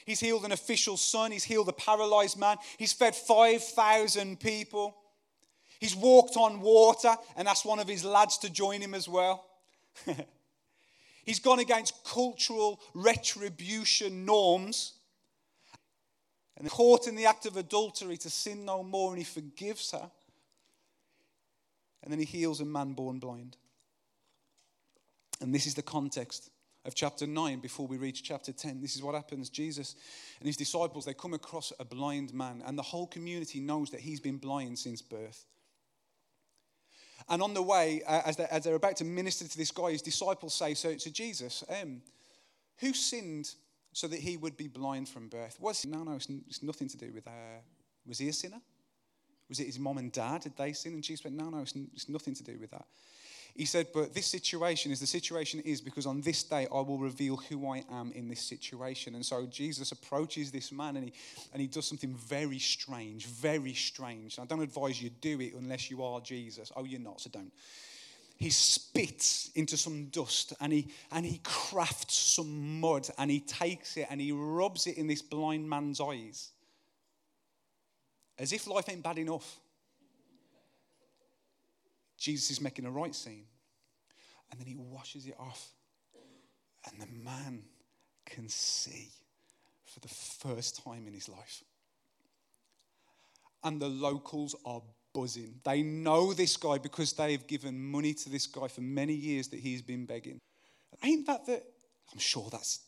He's 0.04 0.20
healed 0.20 0.44
an 0.44 0.52
official 0.52 0.96
son. 0.96 1.30
He's 1.30 1.44
healed 1.44 1.68
a 1.68 1.72
paralyzed 1.72 2.38
man. 2.38 2.58
He's 2.76 2.92
fed 2.92 3.14
5,000 3.14 4.38
people. 4.38 4.96
He's 5.80 5.96
walked 5.96 6.36
on 6.36 6.60
water 6.60 7.16
and 7.36 7.48
asked 7.48 7.64
one 7.64 7.78
of 7.78 7.88
his 7.88 8.04
lads 8.04 8.38
to 8.38 8.50
join 8.50 8.80
him 8.80 8.94
as 8.94 9.08
well. 9.08 9.44
He's 11.22 11.38
gone 11.38 11.60
against 11.60 12.04
cultural 12.04 12.80
retribution 12.94 14.24
norms 14.24 14.94
and 16.56 16.68
caught 16.68 17.06
in 17.06 17.16
the 17.16 17.26
act 17.26 17.46
of 17.46 17.56
adultery 17.56 18.16
to 18.18 18.30
sin 18.30 18.64
no 18.64 18.82
more, 18.82 19.10
and 19.10 19.18
he 19.18 19.24
forgives 19.24 19.92
her. 19.92 20.10
And 22.02 22.12
then 22.12 22.18
he 22.18 22.24
heals 22.24 22.60
a 22.60 22.64
man 22.64 22.92
born 22.92 23.18
blind. 23.18 23.56
And 25.40 25.54
this 25.54 25.66
is 25.66 25.74
the 25.74 25.82
context 25.82 26.50
of 26.84 26.94
chapter 26.94 27.26
9 27.26 27.60
before 27.60 27.86
we 27.86 27.96
reach 27.96 28.24
chapter 28.24 28.52
10. 28.52 28.80
This 28.80 28.96
is 28.96 29.02
what 29.02 29.14
happens. 29.14 29.48
Jesus 29.48 29.94
and 30.40 30.46
his 30.46 30.56
disciples, 30.56 31.04
they 31.04 31.14
come 31.14 31.34
across 31.34 31.72
a 31.78 31.84
blind 31.84 32.34
man, 32.34 32.62
and 32.66 32.76
the 32.76 32.82
whole 32.82 33.06
community 33.06 33.60
knows 33.60 33.90
that 33.90 34.00
he's 34.00 34.20
been 34.20 34.38
blind 34.38 34.78
since 34.78 35.00
birth. 35.00 35.46
And 37.28 37.42
on 37.42 37.54
the 37.54 37.62
way, 37.62 38.02
uh, 38.06 38.22
as, 38.24 38.36
they're, 38.36 38.52
as, 38.52 38.64
they're, 38.64 38.74
about 38.74 38.96
to 38.96 39.04
minister 39.04 39.46
to 39.46 39.58
this 39.58 39.70
guy, 39.70 39.92
his 39.92 40.02
disciples 40.02 40.54
say 40.54 40.74
so 40.74 40.94
to 40.94 41.10
Jesus, 41.10 41.64
um, 41.68 42.02
Who 42.80 42.92
sinned 42.92 43.54
so 43.92 44.08
that 44.08 44.20
he 44.20 44.36
would 44.36 44.56
be 44.56 44.68
blind 44.68 45.08
from 45.08 45.28
birth? 45.28 45.58
Was 45.60 45.84
no, 45.86 46.02
no, 46.02 46.12
it's, 46.12 46.28
it's 46.46 46.62
nothing 46.62 46.88
to 46.88 46.96
do 46.96 47.10
with. 47.12 47.26
Uh, 47.26 47.60
was 48.06 48.18
he 48.18 48.28
a 48.28 48.32
sinner? 48.32 48.60
Was 49.48 49.60
it 49.60 49.66
his 49.66 49.78
mom 49.78 49.98
and 49.98 50.10
dad? 50.10 50.42
Did 50.42 50.56
they 50.56 50.72
sin? 50.72 50.94
And 50.94 51.02
Jesus 51.02 51.24
went, 51.24 51.36
No, 51.36 51.50
no, 51.50 51.58
it's, 51.58 51.74
it's 51.94 52.08
nothing 52.08 52.34
to 52.34 52.42
do 52.42 52.58
with 52.58 52.70
that. 52.70 52.86
He 53.54 53.66
said, 53.66 53.88
But 53.92 54.14
this 54.14 54.26
situation 54.26 54.92
is 54.92 55.00
the 55.00 55.06
situation 55.06 55.60
is 55.60 55.80
because 55.80 56.06
on 56.06 56.20
this 56.22 56.42
day 56.42 56.66
I 56.72 56.80
will 56.80 56.98
reveal 56.98 57.36
who 57.36 57.68
I 57.68 57.84
am 57.90 58.12
in 58.12 58.28
this 58.28 58.40
situation. 58.40 59.14
And 59.14 59.24
so 59.24 59.46
Jesus 59.46 59.92
approaches 59.92 60.50
this 60.50 60.72
man 60.72 60.96
and 60.96 61.06
he, 61.06 61.12
and 61.52 61.60
he 61.60 61.68
does 61.68 61.86
something 61.86 62.14
very 62.14 62.58
strange, 62.58 63.26
very 63.26 63.74
strange. 63.74 64.38
I 64.38 64.46
don't 64.46 64.62
advise 64.62 65.02
you 65.02 65.10
do 65.10 65.40
it 65.40 65.54
unless 65.54 65.90
you 65.90 66.02
are 66.02 66.20
Jesus. 66.20 66.72
Oh, 66.74 66.84
you're 66.84 67.00
not, 67.00 67.20
so 67.20 67.30
don't. 67.30 67.52
He 68.38 68.50
spits 68.50 69.50
into 69.54 69.76
some 69.76 70.06
dust 70.06 70.54
and 70.60 70.72
he, 70.72 70.88
and 71.12 71.24
he 71.24 71.40
crafts 71.44 72.14
some 72.14 72.80
mud 72.80 73.08
and 73.18 73.30
he 73.30 73.40
takes 73.40 73.96
it 73.96 74.06
and 74.10 74.20
he 74.20 74.32
rubs 74.32 74.86
it 74.86 74.96
in 74.96 75.06
this 75.06 75.22
blind 75.22 75.68
man's 75.68 76.00
eyes 76.00 76.50
as 78.38 78.52
if 78.52 78.66
life 78.66 78.88
ain't 78.88 79.02
bad 79.02 79.18
enough. 79.18 79.60
Jesus 82.22 82.52
is 82.52 82.60
making 82.60 82.86
a 82.86 82.90
right 82.90 83.14
scene. 83.14 83.46
And 84.50 84.60
then 84.60 84.68
he 84.68 84.76
washes 84.76 85.26
it 85.26 85.34
off. 85.40 85.70
And 86.86 87.00
the 87.00 87.08
man 87.24 87.64
can 88.24 88.48
see 88.48 89.08
for 89.84 89.98
the 89.98 90.08
first 90.08 90.84
time 90.84 91.08
in 91.08 91.14
his 91.14 91.28
life. 91.28 91.64
And 93.64 93.82
the 93.82 93.88
locals 93.88 94.54
are 94.64 94.82
buzzing. 95.12 95.54
They 95.64 95.82
know 95.82 96.32
this 96.32 96.56
guy 96.56 96.78
because 96.78 97.12
they've 97.12 97.44
given 97.46 97.90
money 97.90 98.14
to 98.14 98.30
this 98.30 98.46
guy 98.46 98.68
for 98.68 98.82
many 98.82 99.14
years 99.14 99.48
that 99.48 99.58
he's 99.58 99.82
been 99.82 100.06
begging. 100.06 100.38
Ain't 101.02 101.26
that 101.26 101.44
the. 101.46 101.60
I'm 102.12 102.18
sure 102.18 102.48
that's. 102.52 102.80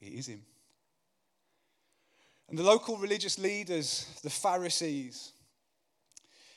It 0.00 0.12
is 0.12 0.26
him. 0.28 0.42
And 2.48 2.58
the 2.58 2.62
local 2.62 2.96
religious 2.96 3.38
leaders, 3.38 4.06
the 4.22 4.30
Pharisees, 4.30 5.31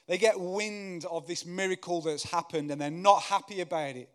they 0.07 0.17
get 0.17 0.39
wind 0.39 1.05
of 1.09 1.27
this 1.27 1.45
miracle 1.45 2.01
that's 2.01 2.23
happened 2.23 2.71
and 2.71 2.79
they're 2.79 2.91
not 2.91 3.23
happy 3.23 3.61
about 3.61 3.95
it. 3.95 4.09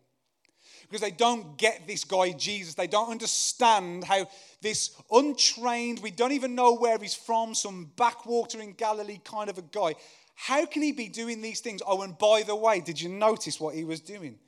Because 0.83 1.01
they 1.01 1.11
don't 1.11 1.57
get 1.57 1.87
this 1.87 2.05
guy, 2.05 2.33
Jesus. 2.33 2.75
They 2.75 2.87
don't 2.87 3.11
understand 3.11 4.05
how 4.05 4.29
this 4.61 4.95
untrained, 5.11 6.01
we 6.01 6.11
don't 6.11 6.33
even 6.33 6.55
know 6.55 6.75
where 6.75 6.99
he's 6.99 7.15
from, 7.15 7.55
some 7.55 7.91
backwater 7.97 8.61
in 8.61 8.73
Galilee 8.73 9.21
kind 9.25 9.49
of 9.49 9.59
a 9.59 9.63
guy. 9.63 9.95
How 10.35 10.67
can 10.67 10.83
he 10.83 10.93
be 10.93 11.09
doing 11.09 11.43
these 11.43 11.61
things? 11.61 11.83
Oh, 11.87 12.03
and 12.03 12.17
by 12.17 12.43
the 12.47 12.57
way, 12.57 12.81
did 12.81 13.01
you 13.01 13.09
notice 13.09 13.61
what 13.61 13.75
he 13.75 13.85
was 13.85 14.01
doing? 14.01 14.39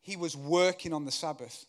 He 0.00 0.16
was 0.16 0.36
working 0.36 0.92
on 0.92 1.04
the 1.04 1.10
Sabbath. 1.10 1.66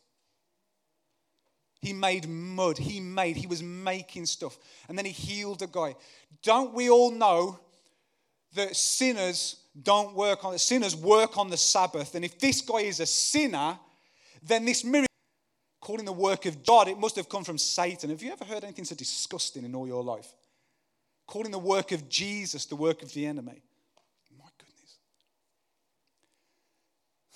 He 1.81 1.93
made 1.93 2.27
mud. 2.27 2.77
He 2.77 2.99
made, 2.99 3.35
he 3.35 3.47
was 3.47 3.61
making 3.61 4.25
stuff. 4.25 4.57
And 4.87 4.97
then 4.97 5.05
he 5.05 5.11
healed 5.11 5.61
a 5.61 5.67
guy. 5.67 5.95
Don't 6.41 6.73
we 6.73 6.89
all 6.89 7.11
know 7.11 7.59
that 8.57 8.75
sinners 8.75 9.57
don't 9.81 10.13
work 10.13 10.43
on 10.45 10.57
sinners 10.57 10.95
work 10.95 11.37
on 11.37 11.49
the 11.49 11.57
Sabbath? 11.57 12.15
And 12.15 12.25
if 12.25 12.37
this 12.37 12.61
guy 12.61 12.81
is 12.81 12.99
a 12.99 13.05
sinner, 13.05 13.79
then 14.43 14.65
this 14.65 14.83
miracle 14.83 15.07
calling 15.87 16.05
the 16.05 16.11
work 16.11 16.45
of 16.45 16.65
God, 16.65 16.89
it 16.89 16.99
must 16.99 17.15
have 17.15 17.29
come 17.29 17.45
from 17.45 17.57
Satan. 17.57 18.09
Have 18.09 18.21
you 18.21 18.31
ever 18.31 18.43
heard 18.43 18.65
anything 18.65 18.83
so 18.83 18.93
disgusting 18.93 19.63
in 19.63 19.73
all 19.73 19.87
your 19.87 20.03
life? 20.03 20.33
Calling 21.25 21.51
the 21.51 21.59
work 21.59 21.93
of 21.93 22.09
Jesus 22.09 22.65
the 22.65 22.75
work 22.75 23.03
of 23.03 23.13
the 23.13 23.25
enemy. 23.25 23.61
My 24.37 24.49
goodness. 24.57 24.97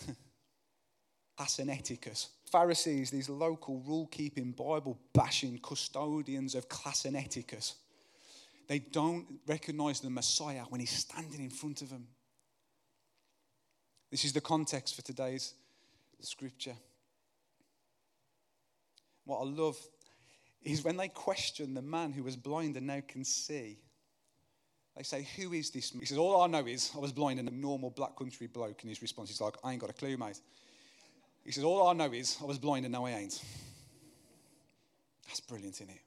Classineticus. 1.40 2.28
Pharisees, 2.51 3.10
these 3.10 3.30
local 3.30 3.82
rule 3.88 4.08
keeping, 4.08 4.51
Bible 4.51 5.00
bashing 5.13 5.58
custodians 5.60 6.54
of 6.54 6.68
Classineticus, 6.68 7.75
they 8.68 8.80
don't 8.80 9.25
recognize 9.48 10.00
the 10.00 10.10
Messiah 10.10 10.63
when 10.70 10.80
he's 10.80 10.91
standing 10.91 11.41
in 11.41 11.50
front 11.50 11.82
of 11.82 11.89
them. 11.89 12.08
This 14.10 14.25
is 14.25 14.34
the 14.34 14.41
context 14.41 14.96
for 14.96 15.01
today's 15.01 15.53
scripture. 16.20 16.75
What 19.25 19.39
I 19.39 19.44
love 19.44 19.77
is 20.63 20.84
when 20.84 20.98
they 20.98 21.08
question 21.08 21.74
the 21.74 21.82
man 21.82 22.12
who 22.12 22.24
was 22.24 22.36
blind 22.36 22.77
and 22.77 22.88
now 22.88 23.01
can 23.08 23.24
see. 23.24 23.80
They 24.96 25.03
say, 25.03 25.27
Who 25.38 25.53
is 25.53 25.70
this 25.72 25.94
man? 25.94 26.01
He 26.01 26.06
says, 26.06 26.18
All 26.18 26.41
I 26.41 26.48
know 26.48 26.65
is 26.65 26.91
I 26.96 27.00
was 27.00 27.12
blind 27.12 27.39
and 27.39 27.48
a 27.48 27.56
normal 27.56 27.89
black 27.91 28.15
country 28.18 28.48
bloke. 28.48 28.82
And 28.82 28.89
his 28.89 29.01
response 29.01 29.32
is 29.32 29.39
like, 29.39 29.56
I 29.63 29.72
ain't 29.72 29.82
got 29.82 29.89
a 29.89 29.94
clue, 29.94 30.18
mate. 30.18 30.39
He 31.46 31.51
says, 31.51 31.63
All 31.63 31.88
I 31.88 31.94
know 31.94 32.12
is 32.12 32.38
I 32.41 32.46
was 32.46 32.60
blind 32.60 32.86
and 32.86 32.91
now 32.91 33.06
I 33.06 33.12
ain't. 33.12 33.41
That's 35.27 35.39
brilliant, 35.39 35.75
isn't 35.75 35.89
it? 35.89 36.01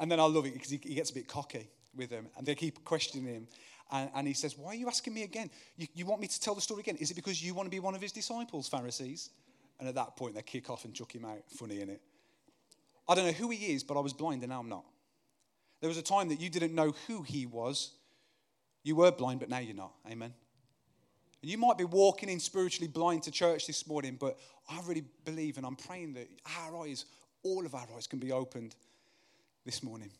And 0.00 0.10
then 0.10 0.18
I 0.18 0.24
love 0.24 0.46
it 0.46 0.54
because 0.54 0.70
he, 0.70 0.80
he 0.82 0.94
gets 0.94 1.10
a 1.10 1.14
bit 1.14 1.28
cocky 1.28 1.68
with 1.94 2.08
them 2.10 2.26
and 2.36 2.46
they 2.46 2.54
keep 2.54 2.84
questioning 2.84 3.26
him. 3.26 3.46
And, 3.92 4.10
and, 4.14 4.26
he 4.26 4.34
says, 4.34 4.56
Why 4.56 4.70
are 4.70 4.74
you 4.74 4.88
asking 4.88 5.14
me 5.14 5.24
again? 5.24 5.50
You, 5.76 5.86
you, 5.94 6.06
want 6.06 6.20
me 6.20 6.26
to 6.26 6.40
tell 6.40 6.54
the 6.54 6.60
story 6.60 6.80
again? 6.80 6.96
Is 6.96 7.10
it 7.10 7.14
because 7.14 7.44
you 7.44 7.54
want 7.54 7.66
to 7.66 7.70
be 7.70 7.80
one 7.80 7.94
of 7.94 8.00
his 8.00 8.12
disciples, 8.12 8.68
Pharisees? 8.68 9.30
And 9.78 9.88
at 9.88 9.94
that 9.96 10.16
point, 10.16 10.34
they 10.34 10.42
kick 10.42 10.70
off 10.70 10.84
and 10.84 10.94
chuck 10.94 11.14
him 11.14 11.24
out. 11.24 11.42
Funny, 11.48 11.76
isn't 11.76 11.90
it? 11.90 12.00
I 13.08 13.14
don't 13.14 13.26
know 13.26 13.32
who 13.32 13.50
he 13.50 13.72
is, 13.74 13.82
but 13.82 13.96
I 13.96 14.00
was 14.00 14.12
blind 14.12 14.42
and 14.42 14.50
now 14.50 14.60
I'm 14.60 14.68
not. 14.68 14.84
There 15.80 15.88
was 15.88 15.98
a 15.98 16.02
time 16.02 16.28
that 16.28 16.40
you 16.40 16.48
didn't 16.48 16.74
know 16.74 16.94
who 17.06 17.22
he 17.22 17.46
was. 17.46 17.92
You 18.84 18.96
were 18.96 19.10
blind, 19.10 19.40
but 19.40 19.48
now 19.48 19.58
you're 19.58 19.74
not. 19.74 19.92
Amen. 20.08 20.32
And 21.42 21.50
you 21.50 21.58
might 21.58 21.78
be 21.78 21.84
walking 21.84 22.28
in 22.28 22.38
spiritually 22.38 22.88
blind 22.88 23.24
to 23.24 23.30
church 23.30 23.66
this 23.66 23.86
morning, 23.86 24.16
but 24.20 24.38
I 24.68 24.80
really 24.86 25.04
believe 25.24 25.56
and 25.56 25.66
I'm 25.66 25.76
praying 25.76 26.14
that 26.14 26.28
our 26.58 26.86
eyes, 26.86 27.06
all 27.42 27.66
of 27.66 27.74
our 27.74 27.86
eyes, 27.96 28.06
can 28.06 28.18
be 28.18 28.30
opened 28.30 28.76
this 29.64 29.82
morning. 29.82 30.10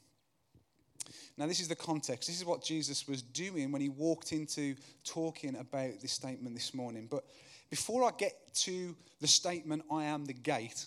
Now, 1.36 1.46
this 1.46 1.60
is 1.60 1.68
the 1.68 1.76
context. 1.76 2.28
This 2.28 2.38
is 2.38 2.44
what 2.44 2.62
Jesus 2.62 3.08
was 3.08 3.22
doing 3.22 3.72
when 3.72 3.80
he 3.80 3.88
walked 3.88 4.32
into 4.32 4.74
talking 5.04 5.56
about 5.56 6.00
this 6.00 6.12
statement 6.12 6.54
this 6.54 6.74
morning. 6.74 7.08
But 7.10 7.24
before 7.70 8.04
I 8.04 8.10
get 8.16 8.54
to 8.54 8.94
the 9.20 9.26
statement, 9.26 9.84
I 9.90 10.04
am 10.04 10.24
the 10.24 10.34
gate, 10.34 10.86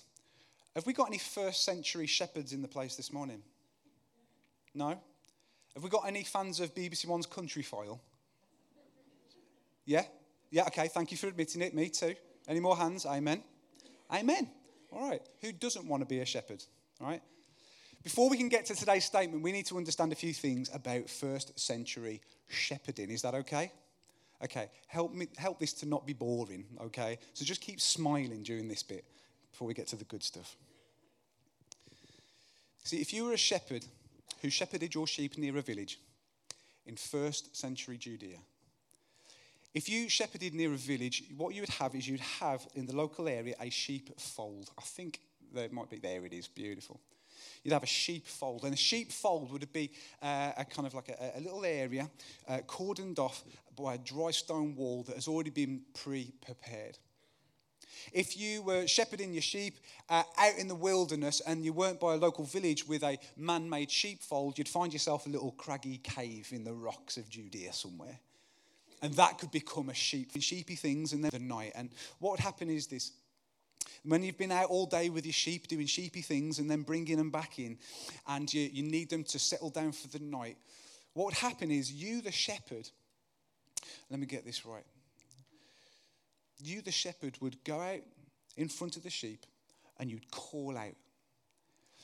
have 0.75 0.86
we 0.86 0.93
got 0.93 1.07
any 1.07 1.17
first 1.17 1.63
century 1.63 2.07
shepherds 2.07 2.53
in 2.53 2.62
the 2.62 2.67
place 2.67 2.95
this 2.95 3.12
morning? 3.12 3.41
No? 4.74 5.00
Have 5.74 5.83
we 5.83 5.89
got 5.89 6.07
any 6.07 6.24
fans 6.24 6.60
of 6.60 6.74
BBC 6.75 7.07
One's 7.07 7.27
Countryfile? 7.27 8.00
Yeah? 9.86 10.03
Yeah, 10.51 10.65
okay, 10.67 10.88
thank 10.88 11.12
you 11.12 11.17
for 11.17 11.27
admitting 11.27 11.62
it. 11.62 11.74
Me 11.74 11.89
too. 11.89 12.15
Any 12.48 12.60
more 12.60 12.77
hands? 12.77 13.05
Amen. 13.05 13.43
Amen. 14.13 14.50
All 14.91 15.10
right. 15.10 15.22
Who 15.41 15.51
doesn't 15.51 15.88
want 15.88 16.01
to 16.01 16.05
be 16.05 16.19
a 16.19 16.25
shepherd? 16.25 16.63
All 17.01 17.07
right. 17.07 17.22
Before 18.03 18.29
we 18.29 18.38
can 18.38 18.50
get 18.50 18.65
to 18.65 18.75
today's 18.75 19.05
statement, 19.05 19.43
we 19.43 19.53
need 19.53 19.65
to 19.67 19.77
understand 19.77 20.12
a 20.12 20.15
few 20.15 20.33
things 20.33 20.69
about 20.74 21.10
first 21.10 21.57
century 21.57 22.22
shepherding. 22.50 23.10
Is 23.10 23.22
that 23.22 23.33
okay? 23.33 23.72
Okay. 24.43 24.69
Help 24.88 25.13
me 25.13 25.27
help 25.38 25.60
this 25.60 25.72
to 25.74 25.88
not 25.88 26.05
be 26.05 26.12
boring, 26.12 26.65
okay? 26.81 27.17
So 27.33 27.45
just 27.45 27.62
keep 27.62 27.79
smiling 27.79 28.43
during 28.43 28.67
this 28.67 28.83
bit 28.83 29.05
before 29.51 29.69
we 29.69 29.74
get 29.74 29.88
to 29.88 29.95
the 29.95 30.03
good 30.03 30.22
stuff. 30.22 30.57
See, 32.83 32.98
if 32.98 33.13
you 33.13 33.24
were 33.24 33.33
a 33.33 33.38
shepherd 33.38 33.86
who 34.41 34.50
shepherded 34.50 34.93
your 34.93 35.07
sheep 35.07 35.38
near 35.38 35.57
a 35.57 35.62
village 35.62 35.98
in 36.86 36.98
first 36.98 37.55
century 37.55 37.98
Judea, 37.98 38.39
if 39.74 39.88
you 39.88 40.10
shepherded 40.10 40.53
near 40.53 40.74
a 40.74 40.77
village, 40.77 41.24
what 41.38 41.55
you 41.55 41.62
would 41.62 41.69
have 41.69 41.95
is 41.95 42.07
you'd 42.07 42.19
have 42.19 42.67
in 42.75 42.86
the 42.86 42.95
local 42.95 43.29
area 43.29 43.55
a 43.62 43.69
sheep 43.69 44.19
fold. 44.19 44.72
I 44.77 44.81
think 44.81 45.22
there 45.53 45.69
might 45.72 45.89
be, 45.89 46.00
there 46.00 46.25
it 46.25 46.33
is, 46.33 46.50
beautiful. 46.50 47.00
You'd 47.63 47.73
have 47.73 47.83
a 47.83 47.88
sheepfold. 47.88 48.63
and 48.63 48.73
a 48.73 48.77
sheepfold 48.77 49.51
would 49.51 49.71
be 49.73 49.91
uh, 50.21 50.51
a 50.57 50.65
kind 50.65 50.88
of 50.88 50.93
like 50.93 51.09
a, 51.09 51.38
a 51.38 51.41
little 51.41 51.65
area 51.65 52.09
uh, 52.47 52.59
cordoned 52.67 53.19
off 53.19 53.43
by 53.75 53.95
a 53.95 53.97
dry 53.97 54.31
stone 54.31 54.75
wall 54.75 55.03
that 55.03 55.15
has 55.15 55.27
already 55.27 55.50
been 55.50 55.81
pre 55.93 56.33
prepared. 56.45 56.97
If 58.12 58.38
you 58.38 58.62
were 58.63 58.88
shepherding 58.88 59.33
your 59.33 59.41
sheep 59.41 59.75
uh, 60.09 60.23
out 60.38 60.57
in 60.57 60.67
the 60.67 60.75
wilderness 60.75 61.41
and 61.45 61.63
you 61.63 61.73
weren't 61.73 62.00
by 62.00 62.15
a 62.15 62.17
local 62.17 62.43
village 62.43 62.88
with 62.88 63.03
a 63.03 63.17
man 63.38 63.69
made 63.69 63.89
sheepfold, 63.89 64.57
you'd 64.57 64.67
find 64.67 64.91
yourself 64.91 65.25
a 65.25 65.29
little 65.29 65.51
craggy 65.51 65.97
cave 65.97 66.50
in 66.51 66.63
the 66.63 66.73
rocks 66.73 67.17
of 67.17 67.29
Judea 67.29 67.71
somewhere. 67.73 68.19
And 69.01 69.13
that 69.15 69.38
could 69.38 69.51
become 69.51 69.89
a 69.89 69.93
sheep, 69.93 70.31
sheepy 70.39 70.75
things, 70.75 71.12
then 71.12 71.21
the 71.21 71.39
night. 71.39 71.73
And 71.75 71.89
what 72.19 72.31
would 72.31 72.39
happen 72.39 72.69
is 72.69 72.88
this 72.88 73.12
when 74.03 74.23
you've 74.23 74.37
been 74.37 74.51
out 74.51 74.69
all 74.69 74.85
day 74.85 75.09
with 75.09 75.25
your 75.25 75.33
sheep 75.33 75.67
doing 75.67 75.87
sheepy 75.87 76.21
things 76.21 76.59
and 76.59 76.69
then 76.69 76.81
bringing 76.81 77.17
them 77.17 77.31
back 77.31 77.59
in, 77.59 77.77
and 78.27 78.53
you, 78.53 78.69
you 78.71 78.83
need 78.83 79.09
them 79.09 79.23
to 79.25 79.39
settle 79.39 79.69
down 79.69 79.91
for 79.91 80.07
the 80.07 80.19
night, 80.19 80.57
what 81.13 81.25
would 81.25 81.33
happen 81.33 81.71
is 81.71 81.91
you, 81.91 82.21
the 82.21 82.31
shepherd, 82.31 82.89
let 84.09 84.19
me 84.19 84.25
get 84.25 84.45
this 84.45 84.65
right 84.65 84.85
you, 86.67 86.81
the 86.81 86.91
shepherd, 86.91 87.37
would 87.41 87.63
go 87.63 87.79
out 87.79 88.01
in 88.57 88.67
front 88.69 88.97
of 88.97 89.03
the 89.03 89.09
sheep 89.09 89.45
and 89.99 90.09
you'd 90.09 90.29
call 90.31 90.77
out. 90.77 90.95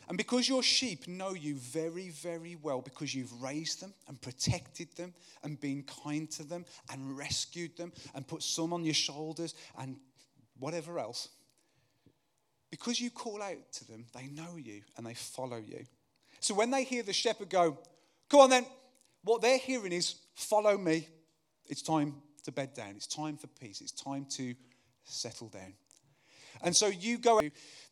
And 0.08 0.18
because 0.18 0.50
your 0.50 0.64
sheep 0.64 1.08
know 1.08 1.34
you 1.34 1.56
very, 1.56 2.10
very 2.10 2.58
well, 2.60 2.82
because 2.82 3.14
you've 3.14 3.42
raised 3.42 3.82
them 3.82 3.94
and 4.08 4.20
protected 4.20 4.92
them 4.96 5.14
and 5.44 5.60
been 5.60 5.84
kind 6.04 6.30
to 6.32 6.44
them 6.44 6.66
and 6.92 7.16
rescued 7.16 7.78
them 7.78 7.92
and 8.16 8.28
put 8.28 8.42
some 8.42 8.74
on 8.74 8.84
your 8.84 8.96
shoulders 8.96 9.54
and 9.78 9.98
whatever 10.60 10.98
else, 10.98 11.30
because 12.70 13.00
you 13.00 13.10
call 13.10 13.42
out 13.42 13.72
to 13.74 13.88
them, 13.88 14.06
they 14.14 14.28
know 14.28 14.56
you 14.58 14.82
and 14.98 15.06
they 15.06 15.14
follow 15.14 15.58
you. 15.58 15.86
So 16.40 16.54
when 16.54 16.72
they 16.72 16.84
hear 16.84 17.04
the 17.04 17.14
shepherd 17.14 17.50
go, 17.50 17.78
Come 18.30 18.42
on 18.42 18.50
then, 18.50 18.66
what 19.24 19.42
they're 19.42 19.58
hearing 19.58 19.92
is, 19.92 20.16
Follow 20.36 20.78
me. 20.78 21.08
It's 21.68 21.82
time 21.82 22.16
to 22.44 22.52
bed 22.52 22.74
down. 22.74 22.92
It's 22.96 23.08
time 23.08 23.38
for 23.38 23.48
peace. 23.48 23.82
It's 23.82 23.92
time 23.92 24.26
to 24.32 24.56
settle 25.04 25.50
down. 25.50 25.74
And 26.62 26.76
so 26.76 26.88
you 26.88 27.18
go, 27.18 27.40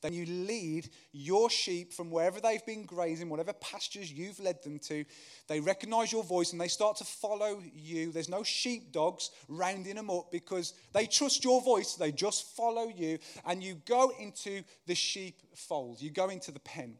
then 0.02 0.14
you 0.14 0.26
lead 0.26 0.90
your 1.12 1.50
sheep 1.50 1.94
from 1.94 2.12
wherever 2.12 2.40
they've 2.40 2.66
been 2.66 2.86
grazing, 2.86 3.30
whatever 3.30 3.54
pastures 3.54 4.12
you've 4.12 4.40
led 4.40 4.62
them 4.64 4.80
to. 4.80 5.06
They 5.48 5.60
recognize 5.60 6.12
your 6.12 6.24
voice 6.24 6.52
and 6.52 6.62
they 6.62 6.68
start 6.68 6.98
to 6.98 7.04
follow 7.04 7.62
you. 7.74 8.12
There's 8.12 8.30
no 8.30 8.44
sheepdogs 8.44 9.32
rounding 9.48 9.96
them 9.96 10.10
up 10.10 10.32
because 10.32 10.74
they 10.94 11.08
trust 11.08 11.44
your 11.44 11.62
voice. 11.62 11.96
They 11.96 12.12
just 12.12 12.56
follow 12.56 12.90
you. 12.90 13.20
And 13.46 13.64
you 13.64 13.82
go 13.86 14.12
into 14.20 14.64
the 14.86 14.96
sheepfold, 14.96 16.02
you 16.02 16.12
go 16.12 16.30
into 16.30 16.52
the 16.52 16.60
pen. 16.60 16.98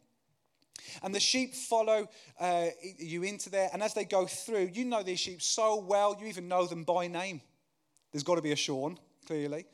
And 1.04 1.14
the 1.14 1.20
sheep 1.20 1.54
follow 1.54 2.08
uh, 2.40 2.68
you 2.98 3.24
into 3.24 3.50
there. 3.50 3.70
And 3.74 3.84
as 3.84 3.94
they 3.94 4.06
go 4.06 4.26
through, 4.26 4.72
you 4.74 4.86
know 4.86 5.04
these 5.04 5.20
sheep 5.20 5.42
so 5.42 5.80
well, 5.80 6.18
you 6.20 6.28
even 6.28 6.48
know 6.48 6.66
them 6.66 6.84
by 6.84 7.08
name. 7.08 7.42
There's 8.12 8.24
got 8.24 8.36
to 8.36 8.42
be 8.42 8.52
a 8.52 8.56
Sean, 8.56 8.98
clearly. 9.26 9.66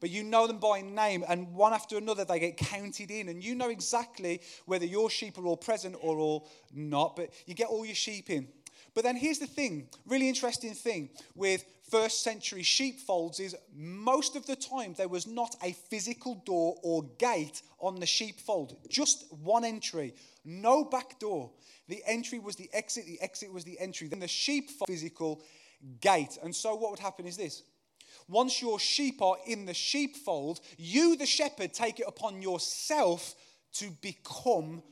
But 0.00 0.10
you 0.10 0.22
know 0.22 0.46
them 0.46 0.58
by 0.58 0.80
name, 0.80 1.24
and 1.28 1.52
one 1.52 1.72
after 1.72 1.98
another 1.98 2.24
they 2.24 2.40
get 2.40 2.56
counted 2.56 3.10
in. 3.10 3.28
And 3.28 3.44
you 3.44 3.54
know 3.54 3.68
exactly 3.68 4.40
whether 4.66 4.86
your 4.86 5.10
sheep 5.10 5.38
are 5.38 5.44
all 5.46 5.56
present 5.56 5.96
or 6.00 6.18
all 6.18 6.48
not. 6.74 7.16
But 7.16 7.30
you 7.46 7.54
get 7.54 7.68
all 7.68 7.84
your 7.84 7.94
sheep 7.94 8.30
in. 8.30 8.48
But 8.94 9.04
then 9.04 9.16
here's 9.16 9.38
the 9.38 9.46
thing 9.46 9.88
really 10.06 10.28
interesting 10.28 10.74
thing 10.74 11.10
with 11.34 11.64
first 11.90 12.22
century 12.22 12.62
sheepfolds 12.62 13.40
is 13.40 13.56
most 13.74 14.36
of 14.36 14.46
the 14.46 14.56
time 14.56 14.94
there 14.96 15.08
was 15.08 15.26
not 15.26 15.56
a 15.62 15.72
physical 15.72 16.36
door 16.46 16.76
or 16.82 17.04
gate 17.18 17.62
on 17.78 17.98
the 17.98 18.06
sheepfold, 18.06 18.76
just 18.88 19.24
one 19.42 19.64
entry, 19.64 20.14
no 20.44 20.84
back 20.84 21.18
door. 21.18 21.50
The 21.88 22.02
entry 22.06 22.38
was 22.38 22.56
the 22.56 22.70
exit, 22.72 23.06
the 23.06 23.20
exit 23.20 23.52
was 23.52 23.64
the 23.64 23.78
entry. 23.80 24.06
Then 24.06 24.20
the 24.20 24.28
sheep 24.28 24.70
physical 24.86 25.42
gate. 26.00 26.38
And 26.42 26.54
so 26.54 26.74
what 26.74 26.90
would 26.90 27.00
happen 27.00 27.26
is 27.26 27.36
this. 27.36 27.62
Once 28.30 28.62
your 28.62 28.78
sheep 28.78 29.20
are 29.20 29.36
in 29.44 29.66
the 29.66 29.74
sheepfold, 29.74 30.60
you, 30.78 31.16
the 31.16 31.26
shepherd, 31.26 31.74
take 31.74 31.98
it 31.98 32.06
upon 32.06 32.40
yourself 32.40 33.34
to 33.72 33.90
become 34.00 34.82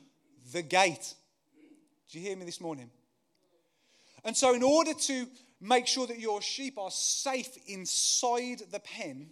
the 0.51 0.61
gate. 0.61 1.13
Do 2.11 2.19
you 2.19 2.27
hear 2.27 2.35
me 2.35 2.45
this 2.45 2.59
morning? 2.59 2.89
And 4.25 4.35
so, 4.35 4.53
in 4.53 4.61
order 4.61 4.93
to 4.93 5.25
make 5.61 5.87
sure 5.87 6.05
that 6.07 6.19
your 6.19 6.41
sheep 6.41 6.77
are 6.77 6.91
safe 6.91 7.57
inside 7.65 8.63
the 8.71 8.79
pen, 8.79 9.29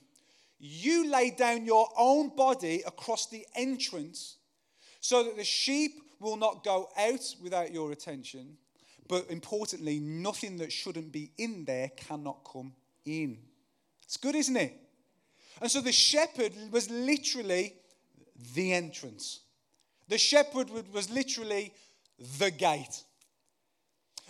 you 0.58 1.12
lay 1.12 1.32
down 1.32 1.66
your 1.66 1.90
own 1.98 2.34
body 2.34 2.84
across 2.88 3.28
the 3.28 3.46
entrance 3.56 4.38
so 5.02 5.24
that 5.24 5.36
the 5.36 5.44
sheep 5.44 5.92
will 6.20 6.38
not 6.38 6.64
go 6.64 6.90
out 6.98 7.36
without 7.44 7.74
your 7.74 7.92
attention. 7.92 8.58
But 9.10 9.30
importantly, 9.30 10.00
nothing 10.00 10.58
that 10.58 10.72
shouldn't 10.72 11.12
be 11.12 11.32
in 11.38 11.66
there 11.66 11.90
cannot 11.90 12.48
come 12.50 12.74
in. 13.06 13.40
It's 14.08 14.18
good, 14.18 14.36
isn't 14.36 14.58
it? 14.58 14.74
And 15.62 15.70
so 15.70 15.82
the 15.82 15.92
shepherd 15.92 16.54
was 16.72 16.90
literally 16.90 17.76
the 18.56 18.74
entrance. 18.74 19.42
The 20.08 20.18
shepherd 20.18 20.70
was 20.92 21.12
literally 21.12 21.74
the 22.40 22.50
gate. 22.50 23.04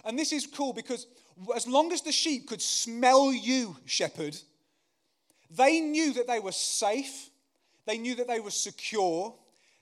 And 0.04 0.18
this 0.18 0.34
is 0.34 0.46
cool 0.48 0.74
because 0.74 1.08
as 1.56 1.68
long 1.68 1.94
as 1.94 2.02
the 2.02 2.12
sheep 2.12 2.48
could 2.48 2.62
smell 2.62 3.32
you, 3.32 3.78
shepherd, 3.86 4.36
They 5.50 5.80
knew 5.80 6.14
that 6.14 6.28
they 6.28 6.40
were 6.40 6.52
safe, 6.52 7.30
they 7.86 7.98
knew 7.98 8.16
that 8.16 8.28
they 8.28 8.40
were 8.40 8.52
secure, 8.52 9.34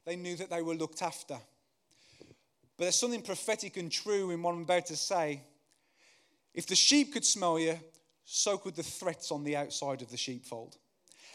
they 0.06 0.16
knew 0.16 0.36
that 0.36 0.50
they 0.50 0.62
were 0.62 0.75
looked 0.75 1.02
after. 1.02 1.38
But 2.78 2.86
there's 2.86 2.96
something 3.00 3.22
prophetic 3.22 3.78
and 3.78 3.92
true 3.92 4.32
in 4.32 4.44
what 4.44 4.54
I'm 4.54 4.62
about 4.62 4.86
to 4.88 4.96
say. 4.96 5.42
If 6.54 6.68
the 6.68 6.75
sheep 6.75 7.14
could 7.14 7.25
smell 7.25 7.58
you, 7.58 7.80
so 8.25 8.58
could 8.58 8.75
the 8.75 8.84
threats 8.84 9.32
on 9.32 9.44
the 9.44 9.55
outside 9.55 10.01
of 10.01 10.10
the 10.10 10.17
sheepfold. 10.17 10.77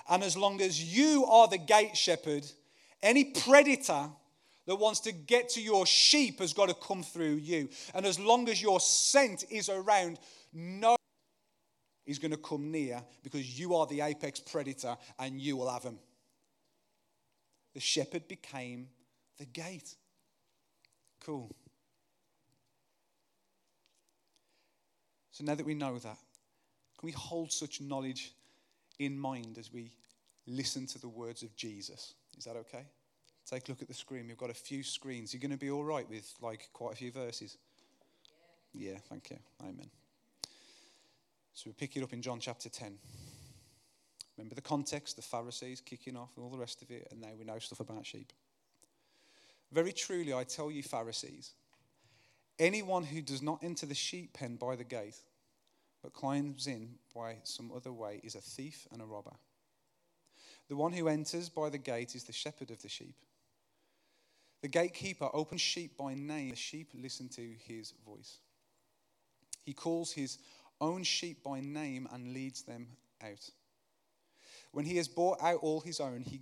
And 0.09 0.23
as 0.23 0.37
long 0.37 0.61
as 0.61 0.83
you 0.83 1.25
are 1.27 1.49
the 1.49 1.59
gate 1.59 1.97
shepherd, 1.97 2.45
any 3.03 3.25
predator 3.25 4.11
that 4.67 4.77
wants 4.77 5.01
to 5.01 5.13
get 5.13 5.49
to 5.51 5.63
your 5.63 5.87
sheep 5.87 6.41
has 6.41 6.53
got 6.53 6.69
to 6.69 6.75
come 6.75 7.03
through 7.03 7.37
you. 7.37 7.69
And 7.95 8.05
as 8.05 8.19
long 8.19 8.49
as 8.49 8.61
your 8.61 8.81
scent 8.81 9.45
is 9.51 9.69
around, 9.69 10.19
no 10.53 10.97
is 12.07 12.19
going 12.19 12.33
to 12.33 12.37
come 12.37 12.71
near 12.71 13.03
because 13.23 13.59
you 13.59 13.77
are 13.77 13.87
the 13.87 14.01
apex 14.01 14.41
predator 14.41 14.97
and 15.19 15.41
you 15.41 15.57
will 15.57 15.71
have 15.71 15.85
him. 15.85 15.99
The 17.75 17.81
shepherd 17.81 18.27
became 18.27 18.89
the 19.39 19.47
gate. 19.47 19.95
Cool. 21.25 21.55
So 25.31 25.45
now 25.45 25.55
that 25.55 25.65
we 25.65 25.75
know 25.75 25.99
that, 25.99 26.19
can 27.01 27.07
we 27.07 27.13
hold 27.13 27.51
such 27.51 27.81
knowledge 27.81 28.35
in 28.99 29.19
mind 29.19 29.57
as 29.57 29.73
we 29.73 29.91
listen 30.47 30.87
to 30.89 30.99
the 31.01 31.09
words 31.09 31.43
of 31.43 31.57
Jesus? 31.57 32.13
Is 32.37 32.45
that 32.45 32.57
okay? 32.57 32.85
Take 33.49 33.67
a 33.69 33.73
look 33.73 33.81
at 33.81 33.89
the 33.89 33.95
screen. 33.95 34.27
We've 34.29 34.37
got 34.37 34.51
a 34.51 34.55
few 34.55 34.83
screens. 34.83 35.33
You're 35.33 35.41
going 35.41 35.51
to 35.51 35.57
be 35.57 35.71
all 35.71 35.83
right 35.83 36.07
with 36.11 36.31
like 36.43 36.69
quite 36.75 36.93
a 36.93 36.97
few 36.97 37.11
verses? 37.11 37.57
Yeah, 38.75 38.91
yeah 38.93 38.99
thank 39.09 39.31
you. 39.31 39.39
Amen. 39.63 39.89
So 41.55 41.71
we 41.71 41.73
pick 41.73 41.97
it 41.97 42.03
up 42.03 42.13
in 42.13 42.21
John 42.21 42.39
chapter 42.39 42.69
10. 42.69 42.99
Remember 44.37 44.55
the 44.55 44.61
context, 44.61 45.17
the 45.17 45.23
Pharisees 45.23 45.81
kicking 45.81 46.19
off 46.19 46.33
and 46.37 46.45
all 46.45 46.51
the 46.51 46.59
rest 46.59 46.83
of 46.83 46.91
it, 46.91 47.09
and 47.11 47.19
now 47.19 47.31
we 47.39 47.47
know 47.47 47.59
stuff 47.61 47.81
about 47.81 48.05
sheep. 48.05 48.31
Very 49.73 49.93
truly, 49.93 50.35
I 50.35 50.45
tell 50.45 50.71
you, 50.71 50.83
Pharisees, 50.83 51.53
anyone 52.59 53.05
who 53.05 53.23
does 53.23 53.41
not 53.41 53.65
enter 53.65 53.87
the 53.87 53.95
sheep 53.95 54.35
pen 54.35 54.57
by 54.57 54.77
the 54.77 54.85
gate, 54.85 55.17
but 56.03 56.13
climbs 56.13 56.67
in 56.67 56.95
by 57.15 57.37
some 57.45 57.71
other 57.75 57.93
way, 57.93 58.21
is 58.23 58.35
a 58.35 58.41
thief 58.41 58.87
and 58.93 59.03
a 59.03 59.07
robber. 59.07 59.37
The 60.69 60.77
one 60.77 60.93
who 60.93 61.09
enters 61.09 61.49
by 61.49 61.69
the 61.69 61.79
gate 61.79 62.15
is 62.15 62.25
the 62.25 62.33
shepherd 62.33 62.71
of 62.71 62.81
the 62.83 62.89
sheep. 62.89 63.17
The 64.63 64.69
gatekeeper 64.69 65.29
opens 65.33 65.61
sheep 65.61 65.97
by 65.97 66.15
name. 66.15 66.51
The 66.51 66.57
sheep 66.57 66.91
listen 66.95 67.29
to 67.31 67.55
his 67.67 67.93
voice. 68.07 68.39
He 69.65 69.73
calls 69.73 70.13
his 70.13 70.39
own 70.81 71.03
sheep 71.03 71.43
by 71.43 71.61
name 71.61 72.09
and 72.13 72.33
leads 72.33 72.63
them 72.63 72.89
out. 73.23 73.51
When 74.73 74.85
he 74.85 74.97
has 74.99 75.09
brought 75.09 75.43
out 75.43 75.59
all 75.63 75.81
his 75.81 76.01
own, 76.01 76.23
he 76.23 76.41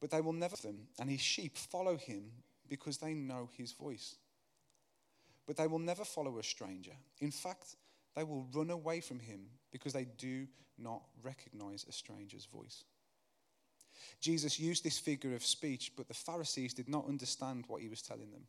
but 0.00 0.10
they 0.10 0.22
will 0.22 0.32
never 0.32 0.56
them, 0.56 0.86
and 0.98 1.10
his 1.10 1.20
sheep 1.20 1.58
follow 1.58 1.96
him 1.96 2.32
because 2.68 2.96
they 2.96 3.12
know 3.12 3.50
his 3.52 3.72
voice. 3.72 4.16
But 5.46 5.58
they 5.58 5.66
will 5.66 5.78
never 5.78 6.04
follow 6.04 6.38
a 6.38 6.42
stranger. 6.42 6.92
In 7.18 7.30
fact, 7.30 7.76
they 8.16 8.24
will 8.24 8.46
run 8.52 8.70
away 8.70 9.00
from 9.00 9.20
him 9.20 9.46
because 9.70 9.92
they 9.92 10.06
do 10.18 10.46
not 10.78 11.02
recognize 11.22 11.84
a 11.88 11.92
stranger's 11.92 12.46
voice. 12.46 12.84
Jesus 14.20 14.58
used 14.58 14.82
this 14.82 14.98
figure 14.98 15.34
of 15.34 15.44
speech, 15.44 15.92
but 15.96 16.08
the 16.08 16.14
Pharisees 16.14 16.74
did 16.74 16.88
not 16.88 17.06
understand 17.08 17.64
what 17.68 17.82
he 17.82 17.88
was 17.88 18.02
telling 18.02 18.30
them. 18.30 18.46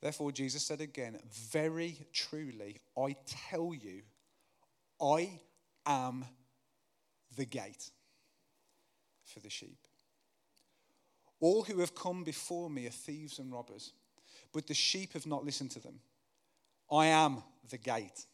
Therefore, 0.00 0.32
Jesus 0.32 0.62
said 0.62 0.80
again, 0.80 1.18
Very 1.50 1.96
truly, 2.12 2.80
I 2.96 3.16
tell 3.26 3.72
you, 3.74 4.02
I 5.00 5.40
am 5.86 6.24
the 7.36 7.46
gate 7.46 7.90
for 9.24 9.40
the 9.40 9.50
sheep. 9.50 9.78
All 11.40 11.62
who 11.62 11.80
have 11.80 11.94
come 11.94 12.22
before 12.24 12.70
me 12.70 12.86
are 12.86 12.90
thieves 12.90 13.38
and 13.38 13.52
robbers, 13.52 13.92
but 14.52 14.66
the 14.66 14.74
sheep 14.74 15.14
have 15.14 15.26
not 15.26 15.44
listened 15.44 15.70
to 15.72 15.80
them. 15.80 16.00
I 16.90 17.06
am 17.06 17.42
the 17.70 17.78
gate. 17.78 18.26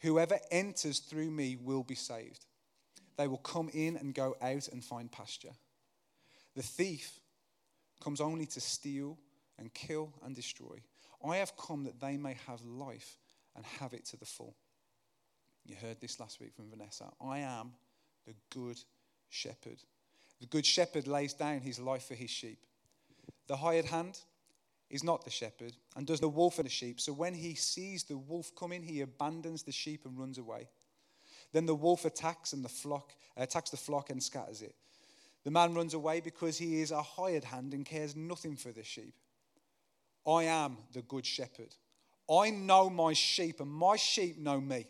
Whoever 0.00 0.38
enters 0.50 1.00
through 1.00 1.30
me 1.30 1.56
will 1.56 1.82
be 1.82 1.94
saved. 1.94 2.44
They 3.16 3.26
will 3.26 3.38
come 3.38 3.68
in 3.72 3.96
and 3.96 4.14
go 4.14 4.36
out 4.40 4.68
and 4.68 4.84
find 4.84 5.10
pasture. 5.10 5.54
The 6.54 6.62
thief 6.62 7.20
comes 8.02 8.20
only 8.20 8.46
to 8.46 8.60
steal 8.60 9.18
and 9.58 9.74
kill 9.74 10.12
and 10.24 10.36
destroy. 10.36 10.80
I 11.26 11.36
have 11.38 11.56
come 11.56 11.84
that 11.84 12.00
they 12.00 12.16
may 12.16 12.36
have 12.46 12.64
life 12.64 13.18
and 13.56 13.64
have 13.80 13.92
it 13.92 14.04
to 14.06 14.16
the 14.16 14.24
full. 14.24 14.54
You 15.64 15.74
heard 15.74 16.00
this 16.00 16.20
last 16.20 16.40
week 16.40 16.54
from 16.54 16.70
Vanessa. 16.70 17.06
I 17.20 17.40
am 17.40 17.72
the 18.24 18.34
good 18.50 18.80
shepherd. 19.28 19.82
The 20.40 20.46
good 20.46 20.64
shepherd 20.64 21.08
lays 21.08 21.34
down 21.34 21.60
his 21.60 21.80
life 21.80 22.06
for 22.06 22.14
his 22.14 22.30
sheep. 22.30 22.64
The 23.48 23.56
hired 23.56 23.86
hand 23.86 24.20
is 24.90 25.04
not 25.04 25.24
the 25.24 25.30
shepherd 25.30 25.74
and 25.96 26.06
does 26.06 26.20
the 26.20 26.28
wolf 26.28 26.58
and 26.58 26.66
the 26.66 26.70
sheep. 26.70 27.00
So 27.00 27.12
when 27.12 27.34
he 27.34 27.54
sees 27.54 28.04
the 28.04 28.16
wolf 28.16 28.52
coming, 28.56 28.82
he 28.82 29.02
abandons 29.02 29.62
the 29.62 29.72
sheep 29.72 30.04
and 30.04 30.18
runs 30.18 30.38
away. 30.38 30.68
Then 31.52 31.66
the 31.66 31.74
wolf 31.74 32.04
attacks 32.04 32.52
and 32.52 32.64
the 32.64 32.68
flock 32.68 33.12
uh, 33.36 33.42
attacks 33.42 33.70
the 33.70 33.76
flock 33.76 34.10
and 34.10 34.22
scatters 34.22 34.62
it. 34.62 34.74
The 35.44 35.50
man 35.50 35.74
runs 35.74 35.94
away 35.94 36.20
because 36.20 36.58
he 36.58 36.80
is 36.80 36.90
a 36.90 37.02
hired 37.02 37.44
hand 37.44 37.72
and 37.74 37.86
cares 37.86 38.16
nothing 38.16 38.56
for 38.56 38.72
the 38.72 38.84
sheep. 38.84 39.14
I 40.26 40.44
am 40.44 40.76
the 40.92 41.02
good 41.02 41.24
shepherd. 41.24 41.74
I 42.30 42.50
know 42.50 42.90
my 42.90 43.14
sheep 43.14 43.60
and 43.60 43.70
my 43.70 43.96
sheep 43.96 44.38
know 44.38 44.60
me. 44.60 44.86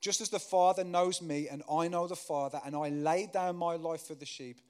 Just 0.00 0.20
as 0.20 0.28
the 0.28 0.38
Father 0.38 0.84
knows 0.84 1.20
me 1.20 1.48
and 1.48 1.62
I 1.70 1.88
know 1.88 2.06
the 2.06 2.14
Father 2.14 2.60
and 2.64 2.76
I 2.76 2.90
lay 2.90 3.28
down 3.32 3.56
my 3.56 3.76
life 3.76 4.02
for 4.02 4.14
the 4.14 4.26
sheep. 4.26 4.60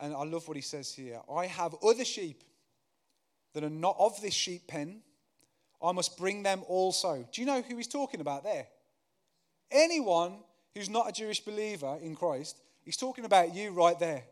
And 0.00 0.14
I 0.14 0.24
love 0.24 0.48
what 0.48 0.56
he 0.56 0.62
says 0.62 0.92
here. 0.92 1.20
I 1.30 1.46
have 1.46 1.74
other 1.84 2.04
sheep 2.04 2.42
that 3.54 3.64
are 3.64 3.70
not 3.70 3.96
of 3.98 4.20
this 4.20 4.34
sheep 4.34 4.66
pen. 4.66 5.00
I 5.82 5.92
must 5.92 6.18
bring 6.18 6.42
them 6.42 6.62
also. 6.68 7.26
Do 7.32 7.40
you 7.40 7.46
know 7.46 7.62
who 7.62 7.76
he's 7.76 7.88
talking 7.88 8.20
about 8.20 8.44
there? 8.44 8.66
anyone 9.74 10.36
who's 10.74 10.88
not 10.88 11.08
a 11.08 11.12
Jewish 11.12 11.40
believer 11.40 11.98
in 12.02 12.14
Christ, 12.14 12.58
he's 12.84 12.96
talking 12.96 13.24
about 13.24 13.54
you 13.54 13.72
right 13.72 13.98
there. 13.98 14.24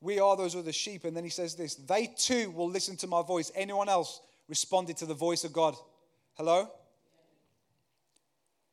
We 0.00 0.18
are 0.18 0.36
those 0.36 0.56
other 0.56 0.72
sheep. 0.72 1.04
And 1.04 1.16
then 1.16 1.24
he 1.24 1.30
says 1.30 1.54
this 1.54 1.74
they 1.74 2.06
too 2.06 2.50
will 2.50 2.68
listen 2.68 2.96
to 2.98 3.06
my 3.06 3.22
voice. 3.22 3.52
Anyone 3.54 3.88
else 3.88 4.20
responded 4.48 4.96
to 4.98 5.06
the 5.06 5.14
voice 5.14 5.44
of 5.44 5.52
God? 5.52 5.76
Hello? 6.34 6.68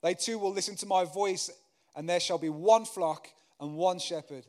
They 0.02 0.14
too 0.14 0.40
will 0.40 0.54
listen 0.54 0.76
to 0.78 0.86
my 0.86 1.04
voice, 1.04 1.50
and 1.96 2.08
there 2.08 2.20
shall 2.20 2.38
be 2.38 2.50
one 2.50 2.86
flock 2.86 3.28
and 3.60 3.76
one 3.76 4.00
shepherd. 4.00 4.46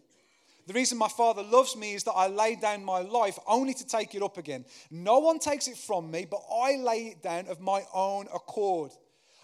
The 0.69 0.75
reason 0.75 0.99
my 0.99 1.09
Father 1.09 1.43
loves 1.43 1.79
me 1.79 1.95
is 1.95 2.05
that 2.05 2.13
I 2.13 2.27
lay 2.27 2.55
down 2.55 2.85
my 2.85 3.01
life 3.01 3.39
only 3.47 3.73
to 3.73 3.87
take 3.87 4.15
it 4.15 4.23
up 4.23 4.37
again. 4.37 4.67
No 4.91 5.19
one 5.19 5.39
takes 5.39 5.67
it 5.67 5.79
from 5.79 6.11
me, 6.11 6.27
but 6.31 6.43
I 6.55 6.77
lay 6.77 7.07
it 7.07 7.23
down 7.23 7.47
of 7.47 7.59
my 7.59 7.85
own 7.95 8.27
accord. 8.35 8.91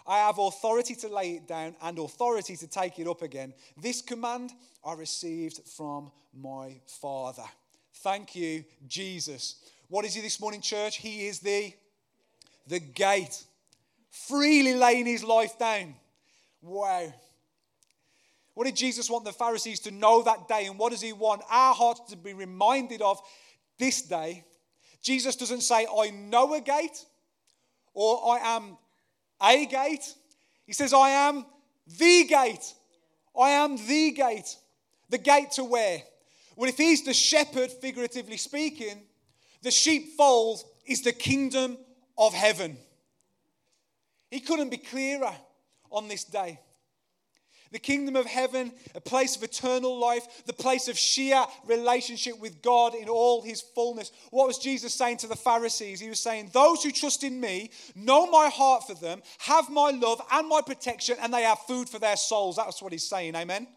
I 0.05 0.19
have 0.19 0.37
authority 0.37 0.93
to 0.93 1.07
lay 1.07 1.31
it 1.31 1.47
down 1.47 1.75
and 1.81 1.97
authority 1.97 2.55
to 2.57 2.67
take 2.67 2.99
it 2.99 3.07
up 3.07 3.23
again. 3.23 3.55
This 3.75 4.03
command 4.03 4.51
I 4.85 4.93
received 4.93 5.61
from 5.75 6.11
my 6.31 6.79
Father. 7.01 7.45
Thank 8.03 8.35
you, 8.35 8.63
Jesus. 8.87 9.55
What 9.87 10.05
is 10.05 10.13
he 10.13 10.21
this 10.21 10.39
morning, 10.39 10.61
church? 10.61 10.97
He 10.97 11.25
is 11.25 11.39
the, 11.39 11.73
the 12.67 12.79
gate, 12.79 13.43
freely 14.11 14.75
laying 14.75 15.07
his 15.07 15.23
life 15.23 15.57
down. 15.57 15.95
Wow. 16.61 17.11
What 18.55 18.65
did 18.65 18.75
Jesus 18.77 19.09
want 19.09 19.25
the 19.25 19.33
Pharisees 19.33 19.81
to 19.81 19.91
know 19.91 20.23
that 20.23 20.47
day? 20.47 20.65
And 20.65 20.79
what 20.79 20.91
does 20.91 21.01
he 21.01 21.13
want 21.13 21.43
our 21.49 21.75
hearts 21.75 22.01
to 22.09 22.17
be 22.17 22.33
reminded 22.33 23.01
of 23.01 23.21
this 23.77 24.01
day? 24.01 24.45
Jesus 25.01 25.35
doesn't 25.35 25.61
say, 25.61 25.85
I 25.85 26.09
know 26.09 26.53
a 26.55 26.61
gate 26.61 27.05
or 27.93 28.31
I 28.31 28.55
am 28.55 28.77
a 29.43 29.65
gate. 29.65 30.15
He 30.65 30.73
says, 30.73 30.93
I 30.93 31.09
am 31.09 31.45
the 31.85 32.23
gate. 32.23 32.73
I 33.39 33.49
am 33.49 33.75
the 33.75 34.11
gate. 34.11 34.55
The 35.09 35.17
gate 35.17 35.51
to 35.51 35.65
where? 35.65 36.01
Well, 36.55 36.69
if 36.69 36.77
he's 36.77 37.03
the 37.03 37.13
shepherd, 37.13 37.69
figuratively 37.69 38.37
speaking, 38.37 39.03
the 39.63 39.71
sheepfold 39.71 40.63
is 40.87 41.01
the 41.01 41.11
kingdom 41.11 41.77
of 42.17 42.33
heaven. 42.33 42.77
He 44.31 44.39
couldn't 44.39 44.69
be 44.69 44.77
clearer 44.77 45.35
on 45.91 46.07
this 46.07 46.23
day 46.23 46.59
the 47.75 47.79
kingdom 47.79 48.15
of 48.15 48.25
heaven, 48.25 48.71
a 48.95 49.01
place 49.01 49.35
of 49.35 49.43
eternal 49.43 49.99
life, 49.99 50.45
the 50.45 50.53
place 50.53 50.87
of 50.87 50.97
sheer 50.97 51.43
relationship 51.67 52.39
with 52.39 52.61
God 52.61 52.95
in 52.95 53.09
all 53.09 53.41
his 53.41 53.59
fullness. 53.59 54.13
What 54.31 54.47
was 54.47 54.57
Jesus 54.57 54.93
saying 54.93 55.17
to 55.17 55.27
the 55.27 55.35
Pharisees? 55.35 55.99
He 55.99 56.07
was 56.07 56.21
saying, 56.21 56.51
Those 56.53 56.83
who 56.83 56.91
trust 56.91 57.25
in 57.25 57.37
me 57.37 57.71
know 57.93 58.31
my 58.31 58.47
heart 58.47 58.87
for 58.87 58.93
them, 58.93 59.21
have 59.39 59.69
my 59.69 59.91
love 59.91 60.21
and 60.31 60.47
my 60.47 60.61
protection, 60.61 61.17
and 61.21 61.33
they 61.33 61.41
have 61.41 61.59
food 61.67 61.89
for 61.89 61.99
their 61.99 62.15
souls. 62.15 62.55
That's 62.55 62.81
what 62.81 62.93
he's 62.93 63.03
saying. 63.03 63.35
Amen. 63.35 63.67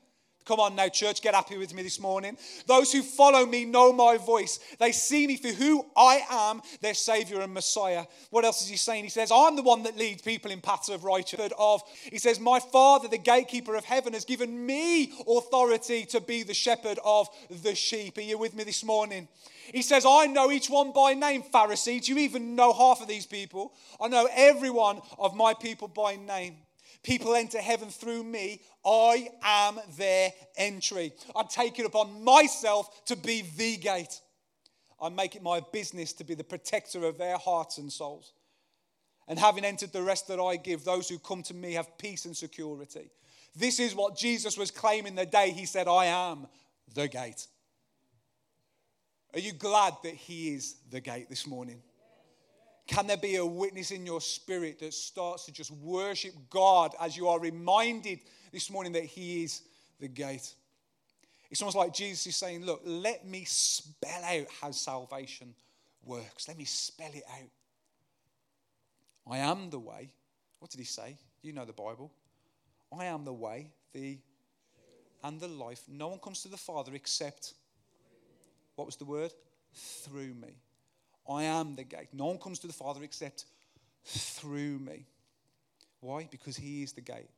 Come 0.48 0.60
on 0.60 0.74
now, 0.74 0.88
church, 0.88 1.20
get 1.20 1.34
happy 1.34 1.58
with 1.58 1.74
me 1.74 1.82
this 1.82 2.00
morning. 2.00 2.38
Those 2.66 2.90
who 2.90 3.02
follow 3.02 3.44
me 3.44 3.66
know 3.66 3.92
my 3.92 4.16
voice. 4.16 4.58
They 4.78 4.92
see 4.92 5.26
me 5.26 5.36
for 5.36 5.48
who 5.48 5.84
I 5.94 6.22
am, 6.30 6.62
their 6.80 6.94
Savior 6.94 7.42
and 7.42 7.52
Messiah. 7.52 8.06
What 8.30 8.46
else 8.46 8.62
is 8.62 8.68
he 8.68 8.78
saying? 8.78 9.04
He 9.04 9.10
says, 9.10 9.30
I'm 9.30 9.56
the 9.56 9.62
one 9.62 9.82
that 9.82 9.98
leads 9.98 10.22
people 10.22 10.50
in 10.50 10.62
paths 10.62 10.88
of 10.88 11.04
righteousness. 11.04 11.52
Of 11.58 11.82
he 12.02 12.16
says, 12.16 12.40
My 12.40 12.60
Father, 12.60 13.08
the 13.08 13.18
gatekeeper 13.18 13.74
of 13.74 13.84
heaven, 13.84 14.14
has 14.14 14.24
given 14.24 14.64
me 14.64 15.12
authority 15.28 16.06
to 16.06 16.20
be 16.22 16.44
the 16.44 16.54
shepherd 16.54 16.98
of 17.04 17.28
the 17.50 17.74
sheep. 17.74 18.16
Are 18.16 18.22
you 18.22 18.38
with 18.38 18.54
me 18.54 18.64
this 18.64 18.82
morning? 18.82 19.28
He 19.70 19.82
says, 19.82 20.06
I 20.08 20.28
know 20.28 20.50
each 20.50 20.70
one 20.70 20.92
by 20.92 21.12
name, 21.12 21.42
Pharisees. 21.42 22.08
You 22.08 22.16
even 22.16 22.56
know 22.56 22.72
half 22.72 23.02
of 23.02 23.08
these 23.08 23.26
people? 23.26 23.74
I 24.00 24.08
know 24.08 24.26
every 24.32 24.70
one 24.70 25.02
of 25.18 25.36
my 25.36 25.52
people 25.52 25.88
by 25.88 26.16
name. 26.16 26.56
People 27.02 27.34
enter 27.34 27.58
heaven 27.58 27.88
through 27.90 28.24
me. 28.24 28.62
I 28.84 29.28
am 29.42 29.78
their 29.96 30.32
entry. 30.56 31.12
I 31.34 31.44
take 31.44 31.78
it 31.78 31.86
upon 31.86 32.24
myself 32.24 33.04
to 33.06 33.16
be 33.16 33.42
the 33.56 33.76
gate. 33.76 34.20
I 35.00 35.08
make 35.08 35.36
it 35.36 35.42
my 35.42 35.60
business 35.72 36.12
to 36.14 36.24
be 36.24 36.34
the 36.34 36.44
protector 36.44 37.04
of 37.04 37.18
their 37.18 37.38
hearts 37.38 37.78
and 37.78 37.92
souls. 37.92 38.32
And 39.28 39.38
having 39.38 39.64
entered 39.64 39.92
the 39.92 40.02
rest 40.02 40.28
that 40.28 40.40
I 40.40 40.56
give, 40.56 40.84
those 40.84 41.08
who 41.08 41.18
come 41.18 41.42
to 41.44 41.54
me 41.54 41.74
have 41.74 41.98
peace 41.98 42.24
and 42.24 42.36
security. 42.36 43.10
This 43.54 43.78
is 43.78 43.94
what 43.94 44.16
Jesus 44.16 44.56
was 44.56 44.70
claiming 44.70 45.14
the 45.14 45.26
day 45.26 45.50
he 45.50 45.66
said, 45.66 45.86
I 45.86 46.06
am 46.06 46.46
the 46.94 47.08
gate. 47.08 47.46
Are 49.34 49.40
you 49.40 49.52
glad 49.52 49.94
that 50.02 50.14
he 50.14 50.54
is 50.54 50.76
the 50.90 51.00
gate 51.00 51.28
this 51.28 51.46
morning? 51.46 51.82
Can 52.88 53.06
there 53.06 53.18
be 53.18 53.36
a 53.36 53.44
witness 53.44 53.90
in 53.90 54.06
your 54.06 54.20
spirit 54.20 54.80
that 54.80 54.94
starts 54.94 55.44
to 55.44 55.52
just 55.52 55.70
worship 55.70 56.32
God 56.48 56.94
as 56.98 57.16
you 57.16 57.28
are 57.28 57.38
reminded 57.38 58.20
this 58.50 58.70
morning 58.70 58.92
that 58.94 59.04
He 59.04 59.44
is 59.44 59.60
the 60.00 60.08
gate? 60.08 60.54
It's 61.50 61.60
almost 61.60 61.76
like 61.76 61.92
Jesus 61.92 62.26
is 62.26 62.36
saying, 62.36 62.64
Look, 62.64 62.80
let 62.84 63.26
me 63.26 63.44
spell 63.44 64.24
out 64.24 64.46
how 64.60 64.70
salvation 64.70 65.54
works. 66.02 66.48
Let 66.48 66.56
me 66.56 66.64
spell 66.64 67.10
it 67.12 67.24
out. 67.30 67.50
I 69.30 69.38
am 69.38 69.68
the 69.68 69.78
way. 69.78 70.10
What 70.58 70.70
did 70.70 70.78
He 70.78 70.86
say? 70.86 71.18
You 71.42 71.52
know 71.52 71.66
the 71.66 71.74
Bible. 71.74 72.10
I 72.98 73.04
am 73.04 73.24
the 73.26 73.34
way, 73.34 73.70
the 73.92 74.18
and 75.22 75.38
the 75.38 75.48
life. 75.48 75.82
No 75.88 76.08
one 76.08 76.18
comes 76.20 76.42
to 76.42 76.48
the 76.48 76.56
Father 76.56 76.94
except, 76.94 77.52
what 78.76 78.86
was 78.86 78.96
the 78.96 79.04
word? 79.04 79.32
Through 79.74 80.34
me. 80.34 80.54
I 81.28 81.44
am 81.44 81.76
the 81.76 81.84
gate. 81.84 82.08
No 82.12 82.26
one 82.26 82.38
comes 82.38 82.58
to 82.60 82.66
the 82.66 82.72
Father 82.72 83.02
except 83.04 83.44
through 84.04 84.78
me. 84.78 85.06
Why? 86.00 86.28
Because 86.30 86.56
He 86.56 86.82
is 86.82 86.92
the 86.92 87.00
gate. 87.00 87.30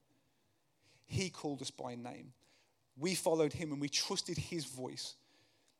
He 1.07 1.31
called 1.31 1.61
us 1.61 1.71
by 1.71 1.97
name. 1.97 2.33
We 2.97 3.15
followed 3.15 3.53
Him 3.53 3.73
and 3.73 3.81
we 3.81 3.89
trusted 3.89 4.39
His 4.39 4.65
voice. 4.65 5.15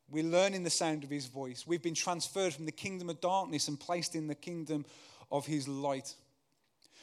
We're 0.09 0.23
learning 0.23 0.63
the 0.63 0.69
sound 0.69 1.03
of 1.03 1.09
His 1.09 1.27
voice. 1.27 1.65
We've 1.65 1.81
been 1.81 1.93
transferred 1.93 2.53
from 2.53 2.65
the 2.65 2.71
kingdom 2.71 3.09
of 3.09 3.21
darkness 3.21 3.67
and 3.67 3.79
placed 3.79 4.15
in 4.15 4.27
the 4.27 4.35
kingdom 4.35 4.85
of 5.31 5.45
His 5.45 5.67
light. 5.67 6.15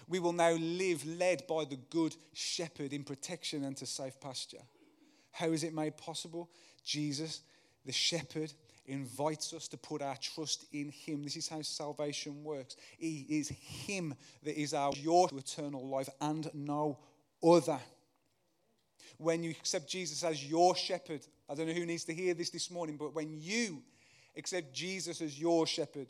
We 0.09 0.19
will 0.19 0.33
now 0.33 0.53
live 0.53 1.07
led 1.07 1.47
by 1.47 1.65
the 1.65 1.79
good 1.91 2.17
shepherd 2.33 2.93
in 2.93 3.05
protection 3.05 3.65
and 3.65 3.77
to 3.79 3.87
safe 3.87 4.21
pasture. 4.21 4.63
How 5.33 5.47
is 5.47 5.65
it 5.65 5.75
made 5.75 5.97
possible? 5.97 6.51
Jesus, 6.85 7.41
the 7.87 7.93
shepherd, 7.93 8.53
invites 8.89 9.53
us 9.53 9.69
to 9.69 9.77
put 9.77 10.03
our 10.03 10.17
trust 10.17 10.65
in 10.73 10.91
Him. 10.91 11.23
This 11.23 11.37
is 11.37 11.49
how 11.49 11.63
salvation 11.63 12.43
works. 12.43 12.77
He 12.99 13.27
is 13.29 13.49
Him 13.49 14.15
that 14.43 14.61
is 14.61 14.75
our 14.75 14.93
your 14.95 15.29
eternal 15.37 15.87
life 15.87 16.09
and 16.21 16.51
no 16.55 16.99
other. 17.43 17.79
When 19.19 19.43
you 19.43 19.51
accept 19.51 19.89
Jesus 19.89 20.25
as 20.25 20.45
your 20.45 20.75
shepherd, 20.75 21.27
I 21.49 21.55
don't 21.55 21.67
know 21.67 21.73
who 21.73 21.87
needs 21.87 22.05
to 22.05 22.15
hear 22.15 22.35
this 22.35 22.51
this 22.51 22.71
morning, 22.71 22.97
but 22.97 23.15
when 23.15 23.31
you 23.33 23.83
accept 24.37 24.73
Jesus 24.73 25.21
as 25.21 25.39
your 25.39 25.67
shepherd, 25.67 26.09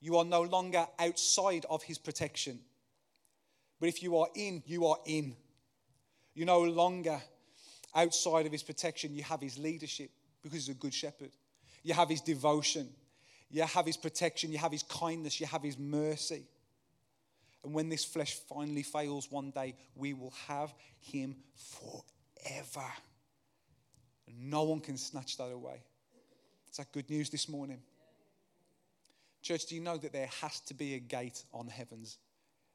you 0.00 0.16
are 0.16 0.24
no 0.24 0.42
longer 0.42 0.86
outside 0.98 1.66
of 1.68 1.82
His 1.82 1.98
protection. 1.98 2.60
But 3.80 3.88
if 3.88 4.02
you 4.02 4.16
are 4.16 4.28
in, 4.34 4.62
you 4.66 4.86
are 4.86 4.98
in. 5.04 5.36
You're 6.34 6.46
no 6.46 6.62
longer 6.62 7.20
outside 7.94 8.46
of 8.46 8.52
His 8.52 8.62
protection, 8.62 9.14
you 9.14 9.24
have 9.24 9.40
His 9.40 9.58
leadership 9.58 10.10
because 10.42 10.66
He's 10.66 10.74
a 10.74 10.78
good 10.78 10.94
shepherd. 10.94 11.30
You 11.82 11.94
have 11.94 12.08
his 12.08 12.20
devotion. 12.20 12.88
You 13.50 13.62
have 13.62 13.86
his 13.86 13.96
protection. 13.96 14.52
You 14.52 14.58
have 14.58 14.72
his 14.72 14.82
kindness. 14.82 15.40
You 15.40 15.46
have 15.46 15.62
his 15.62 15.78
mercy. 15.78 16.44
And 17.64 17.74
when 17.74 17.88
this 17.88 18.04
flesh 18.04 18.34
finally 18.48 18.82
fails 18.82 19.30
one 19.30 19.50
day, 19.50 19.74
we 19.94 20.12
will 20.12 20.34
have 20.46 20.72
him 21.00 21.36
forever. 21.54 22.86
No 24.40 24.64
one 24.64 24.80
can 24.80 24.96
snatch 24.96 25.36
that 25.38 25.50
away. 25.50 25.82
Is 26.70 26.76
that 26.76 26.92
good 26.92 27.10
news 27.10 27.30
this 27.30 27.48
morning? 27.48 27.80
Church, 29.42 29.66
do 29.66 29.74
you 29.74 29.80
know 29.80 29.96
that 29.96 30.12
there 30.12 30.28
has 30.42 30.60
to 30.60 30.74
be 30.74 30.94
a 30.94 30.98
gate 30.98 31.42
on 31.52 31.68
heaven's 31.68 32.18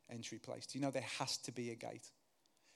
entry 0.09 0.39
place? 0.39 0.65
Do 0.65 0.77
you 0.77 0.83
know 0.83 0.91
there 0.91 1.05
has 1.19 1.37
to 1.37 1.51
be 1.51 1.71
a 1.71 1.75
gate? 1.75 2.09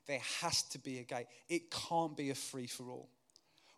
There 0.05 0.21
has 0.41 0.63
to 0.63 0.79
be 0.79 0.99
a 0.99 1.03
gate. 1.03 1.27
It 1.49 1.71
can't 1.71 2.15
be 2.15 2.29
a 2.29 2.35
free 2.35 2.67
for 2.67 2.89
all. 2.89 3.09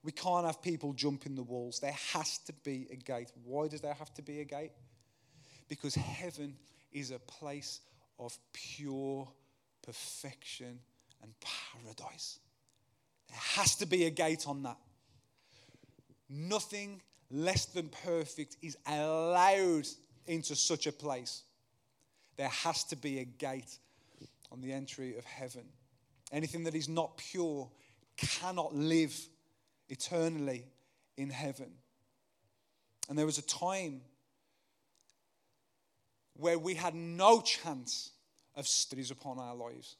We 0.04 0.12
can't 0.12 0.46
have 0.46 0.62
people 0.62 0.94
jumping 0.94 1.36
the 1.36 1.44
walls. 1.44 1.80
There 1.80 1.96
has 2.14 2.38
to 2.40 2.54
be 2.64 2.88
a 2.92 2.96
gate. 2.96 3.32
Why 3.44 3.68
does 3.68 3.82
there 3.82 3.94
have 3.94 4.14
to 4.16 4.22
be 4.22 4.40
a 4.40 4.46
gate? 4.46 4.72
Because 5.68 5.94
heaven 5.96 6.56
is 6.92 7.12
a 7.12 7.20
place 7.20 7.82
of 8.18 8.38
pure 8.54 9.28
perfection 9.82 10.80
and 11.22 11.34
paradise. 11.42 12.40
There 13.28 13.40
has 13.56 13.76
to 13.76 13.86
be 13.86 14.06
a 14.06 14.10
gate 14.10 14.46
on 14.48 14.64
that. 14.64 14.78
Nothing 16.30 17.02
less 17.30 17.66
than 17.66 17.90
perfect 17.90 18.58
is 18.62 18.78
allowed 18.88 19.88
into 20.26 20.56
such 20.56 20.88
a 20.88 20.92
place. 20.92 21.44
There 22.38 22.48
has 22.48 22.84
to 22.86 22.96
be 22.96 23.20
a 23.20 23.26
gate 23.26 23.78
on 24.52 24.62
the 24.62 24.72
entry 24.72 25.18
of 25.18 25.26
heaven. 25.26 25.66
Anything 26.32 26.64
that 26.64 26.76
is 26.76 26.88
not 26.88 27.18
pure 27.18 27.70
cannot 28.18 28.74
live 28.76 29.16
eternally 29.90 30.66
in 31.18 31.30
heaven. 31.30 31.72
And 33.10 33.18
there 33.18 33.26
was 33.26 33.38
a 33.38 33.44
time 33.44 34.02
where 36.34 36.58
we 36.58 36.76
had 36.76 36.96
no 36.96 37.42
chance 37.42 38.12
of 38.56 38.68
studies 38.68 39.12
upon 39.12 39.40
our 39.40 39.56
lives. 39.56 39.96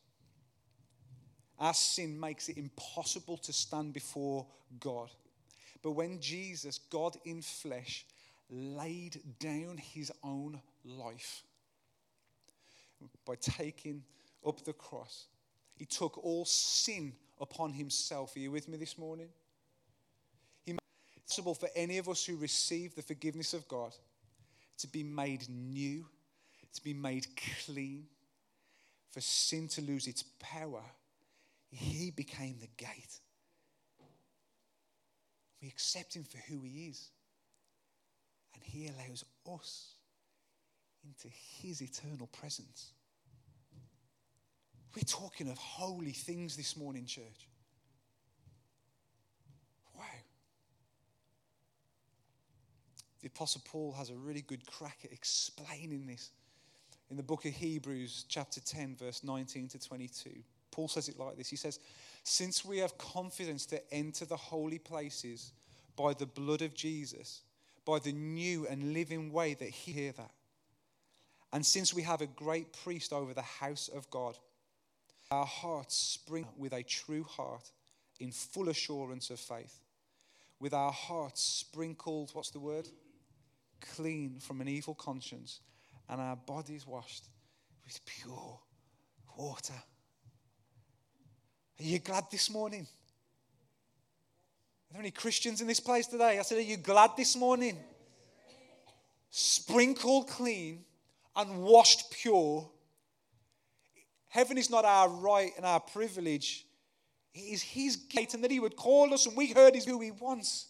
Our 1.60 1.74
sin 1.74 2.18
makes 2.18 2.48
it 2.48 2.58
impossible 2.58 3.38
to 3.38 3.52
stand 3.52 3.94
before 3.94 4.48
God. 4.80 5.10
But 5.82 5.92
when 5.92 6.22
Jesus, 6.22 6.78
God 6.90 7.18
in 7.26 7.42
flesh, 7.42 8.06
laid 8.50 9.20
down 9.40 9.78
his 9.78 10.12
own 10.24 10.62
life 10.86 11.44
by 13.26 13.36
taking 13.36 14.04
up 14.46 14.64
the 14.64 14.74
cross, 14.74 15.26
he 15.76 15.86
took 15.86 16.18
all 16.24 16.46
sin 16.46 17.14
upon 17.40 17.74
himself. 17.74 18.36
Are 18.36 18.40
you 18.40 18.52
with 18.52 18.68
me 18.68 18.78
this 18.78 18.98
morning? 18.98 19.30
Possible 21.30 21.54
for 21.54 21.70
any 21.76 22.00
of 22.00 22.10
us 22.10 22.26
who 22.26 22.36
receive 22.38 22.96
the 22.96 23.04
forgiveness 23.04 23.54
of 23.54 23.68
God 23.68 23.94
to 24.80 24.88
be 24.88 25.04
made 25.04 25.48
new, 25.48 26.04
to 26.74 26.84
be 26.84 26.94
made 26.94 27.28
clean, 27.66 28.08
for 29.12 29.22
sin 29.22 29.68
to 29.68 29.82
lose 29.82 30.08
its 30.08 30.24
power. 30.40 30.82
He 31.70 32.10
became 32.10 32.56
the 32.60 32.70
gate. 32.84 33.20
We 35.62 35.68
accept 35.68 36.16
him 36.16 36.24
for 36.24 36.40
who 36.50 36.62
he 36.64 36.88
is. 36.88 37.10
And 38.56 38.64
he 38.64 38.88
allows 38.88 39.24
us 39.48 39.94
into 41.04 41.28
his 41.62 41.82
eternal 41.82 42.28
presence. 42.28 42.94
We're 44.96 45.04
talking 45.06 45.48
of 45.52 45.60
holy 45.60 46.12
things 46.12 46.58
this 46.58 46.76
morning, 46.76 47.06
church. 47.06 47.49
The 53.22 53.28
Apostle 53.28 53.62
Paul 53.66 53.94
has 53.94 54.10
a 54.10 54.16
really 54.16 54.42
good 54.42 54.66
crack 54.66 55.00
at 55.04 55.12
explaining 55.12 56.06
this 56.06 56.32
in 57.10 57.18
the 57.18 57.24
book 57.24 57.46
of 57.46 57.54
Hebrews, 57.54 58.26
chapter 58.30 58.62
10, 58.62 58.96
verse 58.96 59.24
19 59.24 59.68
to 59.70 59.80
22. 59.80 60.30
Paul 60.72 60.88
says 60.88 61.10
it 61.10 61.20
like 61.20 61.38
this 61.38 61.50
He 61.50 61.56
says, 61.56 61.80
Since 62.24 62.64
we 62.64 62.78
have 62.78 62.98
confidence 62.98 63.66
to 63.68 63.94
enter 63.94 64.26
the 64.26 64.38
holy 64.38 64.80
places 64.80 65.52
by 65.98 66.14
the 66.14 66.26
blood 66.26 66.62
of 66.62 66.74
Jesus, 66.74 67.42
by 67.86 68.00
the 68.00 68.14
new 68.14 68.68
and 68.68 68.94
living 68.94 69.34
way 69.34 69.54
that 69.56 69.70
he 69.70 69.92
hear 69.92 70.12
that. 70.14 70.32
And 71.52 71.66
since 71.66 71.94
we 71.94 72.04
have 72.04 72.22
a 72.22 72.28
great 72.28 72.72
priest 72.84 73.12
over 73.12 73.34
the 73.34 73.42
house 73.42 73.90
of 73.94 74.10
God, 74.12 74.38
our 75.32 75.46
hearts 75.46 75.96
spring 75.96 76.48
with 76.58 76.74
a 76.74 76.84
true 76.84 77.24
heart 77.24 77.72
in 78.20 78.32
full 78.32 78.70
assurance 78.70 79.30
of 79.30 79.40
faith. 79.40 79.80
With 80.60 80.74
our 80.74 80.92
hearts 80.92 81.42
sprinkled, 81.42 82.32
what's 82.34 82.52
the 82.52 82.60
word? 82.60 82.88
Clean 83.96 84.40
from 84.40 84.62
an 84.62 84.68
evil 84.68 84.96
conscience 84.96 85.62
and 86.08 86.20
our 86.20 86.36
bodies 86.36 86.86
washed 86.88 87.26
with 87.86 88.00
pure 88.06 88.60
water. 89.38 89.74
Are 91.80 91.84
you 91.84 92.00
glad 92.00 92.26
this 92.32 92.50
morning? 92.50 92.82
Are 94.90 94.94
there 94.94 95.02
any 95.02 95.12
Christians 95.12 95.62
in 95.62 95.68
this 95.68 95.80
place 95.80 96.08
today? 96.08 96.40
I 96.40 96.42
said, 96.42 96.58
Are 96.58 96.62
you 96.62 96.78
glad 96.78 97.12
this 97.16 97.36
morning? 97.36 97.78
Sprinkled 99.30 100.28
clean 100.28 100.84
and 101.36 101.62
washed 101.62 102.12
pure. 102.12 102.70
Heaven 104.28 104.58
is 104.58 104.70
not 104.70 104.86
our 104.86 105.10
right 105.10 105.52
and 105.56 105.66
our 105.66 105.80
privilege. 105.80 106.66
It 107.34 107.40
is 107.40 107.62
His 107.62 107.96
gate, 107.96 108.34
and 108.34 108.44
that 108.44 108.52
He 108.52 108.60
would 108.60 108.76
call 108.76 109.14
us, 109.14 109.28
and 109.28 109.38
we 109.38 109.52
heard 109.52 109.76
is 109.76 109.86
who 109.86 110.02
He 110.02 110.12
wants. 110.12 110.69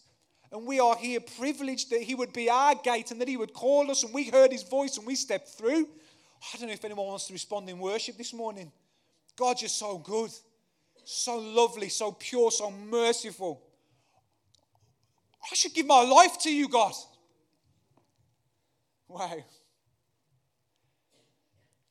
And 0.52 0.66
we 0.66 0.80
are 0.80 0.96
here 0.96 1.20
privileged 1.20 1.90
that 1.90 2.02
He 2.02 2.14
would 2.14 2.32
be 2.32 2.50
our 2.50 2.74
gate 2.74 3.10
and 3.10 3.20
that 3.20 3.28
He 3.28 3.36
would 3.36 3.52
call 3.52 3.90
us, 3.90 4.02
and 4.02 4.12
we 4.12 4.24
heard 4.24 4.52
His 4.52 4.62
voice 4.64 4.96
and 4.96 5.06
we 5.06 5.14
stepped 5.14 5.48
through. 5.48 5.88
I 6.54 6.56
don't 6.58 6.68
know 6.68 6.72
if 6.72 6.84
anyone 6.84 7.06
wants 7.06 7.26
to 7.28 7.32
respond 7.32 7.68
in 7.68 7.78
worship 7.78 8.16
this 8.16 8.32
morning. 8.32 8.72
God, 9.36 9.60
you're 9.60 9.68
so 9.68 9.98
good, 9.98 10.30
so 11.04 11.38
lovely, 11.38 11.88
so 11.88 12.12
pure, 12.12 12.50
so 12.50 12.70
merciful. 12.70 13.62
I 15.50 15.54
should 15.54 15.74
give 15.74 15.86
my 15.86 16.02
life 16.02 16.38
to 16.40 16.52
you, 16.52 16.68
God. 16.68 16.92
Wow. 19.08 19.44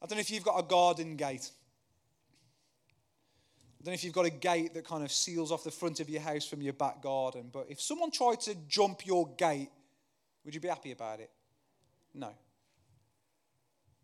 I 0.01 0.05
don't 0.05 0.17
know 0.17 0.21
if 0.21 0.31
you've 0.31 0.43
got 0.43 0.59
a 0.59 0.63
garden 0.63 1.15
gate. 1.15 1.51
I 3.79 3.85
don't 3.85 3.91
know 3.91 3.95
if 3.95 4.03
you've 4.03 4.13
got 4.13 4.25
a 4.25 4.29
gate 4.29 4.73
that 4.73 4.85
kind 4.85 5.03
of 5.05 5.11
seals 5.11 5.53
off 5.53 5.63
the 5.63 5.71
front 5.71 6.01
of 6.01 6.09
your 6.09 6.21
house 6.21 6.45
from 6.45 6.61
your 6.61 6.73
back 6.73 7.01
garden, 7.01 7.49
but 7.51 7.67
if 7.69 7.79
someone 7.79 8.11
tried 8.11 8.41
to 8.41 8.55
jump 8.67 9.05
your 9.05 9.27
gate, 9.37 9.69
would 10.43 10.53
you 10.53 10.59
be 10.59 10.67
happy 10.67 10.91
about 10.91 11.21
it? 11.21 11.29
No. 12.13 12.33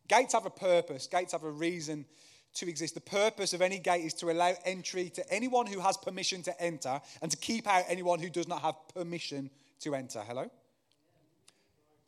Gates 0.08 0.34
have 0.34 0.46
a 0.46 0.50
purpose, 0.50 1.08
gates 1.08 1.34
have 1.34 1.44
a 1.44 1.50
reason 1.50 2.06
to 2.54 2.70
exist. 2.70 2.94
The 2.94 3.02
purpose 3.02 3.52
of 3.54 3.62
any 3.62 3.80
gate 3.80 4.06
is 4.06 4.14
to 4.16 4.32
allow 4.32 4.54
entry 4.64 5.10
to 5.10 5.34
anyone 5.34 5.66
who 5.66 5.82
has 5.82 5.98
permission 5.98 6.42
to 6.44 6.62
enter 6.62 7.02
and 7.22 7.30
to 7.30 7.36
keep 7.36 7.68
out 7.68 7.84
anyone 7.90 8.20
who 8.20 8.30
does 8.30 8.48
not 8.48 8.62
have 8.62 8.76
permission 8.94 9.50
to 9.82 9.94
enter. 9.94 10.22
Hello? 10.22 10.50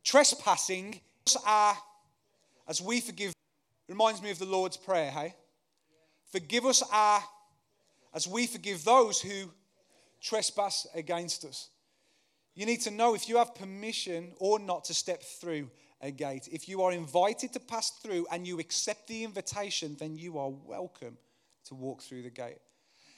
Trespassing 0.05 1.01
as 2.69 2.81
we 2.81 3.01
forgive, 3.01 3.33
reminds 3.89 4.21
me 4.21 4.31
of 4.31 4.39
the 4.39 4.45
Lord's 4.45 4.77
Prayer, 4.77 5.11
hey? 5.11 5.35
Forgive 6.31 6.65
us 6.65 6.81
our 6.93 7.21
as 8.13 8.27
we 8.27 8.47
forgive 8.47 8.83
those 8.83 9.21
who 9.21 9.51
trespass 10.21 10.87
against 10.93 11.45
us. 11.45 11.69
You 12.55 12.65
need 12.65 12.81
to 12.81 12.91
know 12.91 13.13
if 13.13 13.29
you 13.29 13.37
have 13.37 13.53
permission 13.53 14.33
or 14.39 14.59
not 14.59 14.85
to 14.85 14.93
step 14.93 15.21
through 15.21 15.69
a 16.01 16.11
gate. 16.11 16.47
If 16.51 16.67
you 16.67 16.81
are 16.81 16.91
invited 16.91 17.53
to 17.53 17.59
pass 17.59 17.91
through 18.01 18.25
and 18.31 18.47
you 18.47 18.59
accept 18.59 19.07
the 19.07 19.23
invitation, 19.23 19.95
then 19.99 20.17
you 20.17 20.37
are 20.37 20.49
welcome 20.49 21.17
to 21.65 21.75
walk 21.75 22.01
through 22.01 22.23
the 22.23 22.29
gate. 22.29 22.57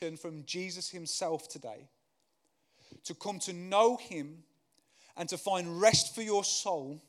And 0.01 0.19
from 0.19 0.43
Jesus 0.45 0.89
himself 0.89 1.47
today, 1.47 1.87
to 3.05 3.13
come 3.13 3.39
to 3.39 3.53
know 3.53 3.97
him 3.97 4.43
and 5.15 5.27
to 5.29 5.37
find 5.37 5.79
rest 5.81 6.15
for 6.15 6.21
your 6.21 6.43
soul 6.43 7.01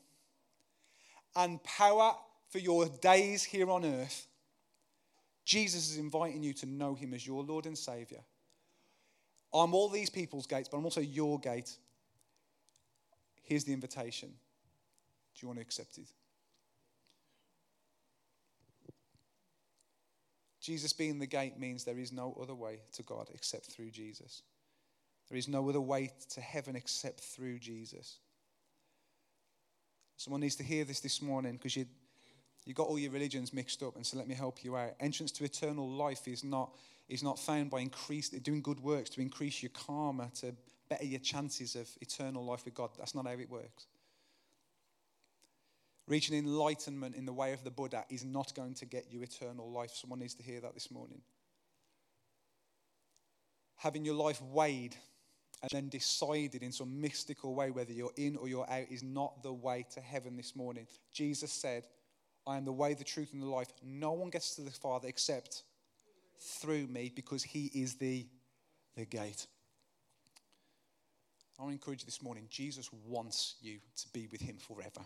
and 1.35 1.63
power 1.63 2.13
for 2.49 2.59
your 2.59 2.87
days 3.01 3.43
here 3.43 3.69
on 3.69 3.85
earth 3.85 4.27
Jesus 5.51 5.91
is 5.91 5.97
inviting 5.97 6.41
you 6.43 6.53
to 6.53 6.65
know 6.65 6.95
him 6.95 7.13
as 7.13 7.27
your 7.27 7.43
Lord 7.43 7.65
and 7.65 7.77
Savior. 7.77 8.21
I'm 9.53 9.73
all 9.73 9.89
these 9.89 10.09
people's 10.09 10.47
gates, 10.47 10.69
but 10.69 10.77
I'm 10.77 10.85
also 10.85 11.01
your 11.01 11.41
gate. 11.41 11.75
Here's 13.43 13.65
the 13.65 13.73
invitation. 13.73 14.29
Do 14.29 15.39
you 15.41 15.49
want 15.49 15.57
to 15.57 15.61
accept 15.61 15.97
it? 15.97 16.07
Jesus 20.61 20.93
being 20.93 21.19
the 21.19 21.27
gate 21.27 21.59
means 21.59 21.83
there 21.83 21.99
is 21.99 22.13
no 22.13 22.33
other 22.41 22.55
way 22.55 22.79
to 22.93 23.03
God 23.03 23.27
except 23.33 23.65
through 23.65 23.91
Jesus. 23.91 24.43
There 25.27 25.37
is 25.37 25.49
no 25.49 25.67
other 25.67 25.81
way 25.81 26.13
to 26.29 26.39
heaven 26.39 26.77
except 26.77 27.19
through 27.19 27.59
Jesus. 27.59 28.19
Someone 30.15 30.39
needs 30.39 30.55
to 30.55 30.63
hear 30.63 30.85
this 30.85 31.01
this 31.01 31.21
morning 31.21 31.57
because 31.57 31.75
you 31.75 31.87
you 32.65 32.73
got 32.73 32.87
all 32.87 32.99
your 32.99 33.11
religions 33.11 33.53
mixed 33.53 33.81
up, 33.81 33.95
and 33.95 34.05
so 34.05 34.17
let 34.17 34.27
me 34.27 34.35
help 34.35 34.63
you 34.63 34.77
out. 34.77 34.91
Entrance 34.99 35.31
to 35.33 35.43
eternal 35.43 35.89
life 35.89 36.27
is 36.27 36.43
not, 36.43 36.75
is 37.09 37.23
not 37.23 37.39
found 37.39 37.69
by 37.69 37.79
increase, 37.79 38.29
doing 38.29 38.61
good 38.61 38.79
works 38.79 39.09
to 39.11 39.21
increase 39.21 39.63
your 39.63 39.71
karma, 39.71 40.29
to 40.35 40.53
better 40.89 41.05
your 41.05 41.19
chances 41.19 41.75
of 41.75 41.89
eternal 42.01 42.45
life 42.45 42.65
with 42.65 42.73
God. 42.73 42.91
That's 42.97 43.15
not 43.15 43.25
how 43.25 43.31
it 43.31 43.49
works. 43.49 43.87
Reaching 46.07 46.37
enlightenment 46.37 47.15
in 47.15 47.25
the 47.25 47.33
way 47.33 47.53
of 47.53 47.63
the 47.63 47.71
Buddha 47.71 48.03
is 48.09 48.25
not 48.25 48.53
going 48.53 48.73
to 48.75 48.85
get 48.85 49.05
you 49.09 49.21
eternal 49.21 49.71
life. 49.71 49.91
Someone 49.93 50.19
needs 50.19 50.33
to 50.35 50.43
hear 50.43 50.59
that 50.59 50.73
this 50.73 50.91
morning. 50.91 51.21
Having 53.77 54.05
your 54.05 54.15
life 54.15 54.41
weighed 54.41 54.95
and 55.61 55.69
then 55.71 55.89
decided 55.89 56.63
in 56.63 56.71
some 56.71 56.99
mystical 56.99 57.55
way 57.55 57.71
whether 57.71 57.93
you're 57.93 58.11
in 58.17 58.35
or 58.35 58.47
you're 58.47 58.69
out 58.69 58.87
is 58.89 59.03
not 59.03 59.41
the 59.41 59.53
way 59.53 59.85
to 59.93 60.01
heaven 60.01 60.35
this 60.35 60.55
morning. 60.55 60.85
Jesus 61.13 61.51
said, 61.51 61.85
I 62.47 62.57
am 62.57 62.65
the 62.65 62.71
way, 62.71 62.93
the 62.93 63.03
truth, 63.03 63.33
and 63.33 63.41
the 63.41 63.47
life. 63.47 63.71
No 63.83 64.13
one 64.13 64.29
gets 64.29 64.55
to 64.55 64.61
the 64.61 64.71
Father 64.71 65.07
except 65.07 65.63
through 66.39 66.87
me 66.87 67.11
because 67.15 67.43
He 67.43 67.71
is 67.73 67.95
the, 67.95 68.25
the 68.95 69.05
gate. 69.05 69.45
I 71.59 71.63
want 71.63 71.71
to 71.71 71.73
encourage 71.75 72.01
you 72.01 72.07
this 72.07 72.23
morning 72.23 72.47
Jesus 72.49 72.89
wants 73.05 73.55
you 73.61 73.77
to 73.97 74.09
be 74.13 74.27
with 74.31 74.41
Him 74.41 74.57
forever. 74.57 75.05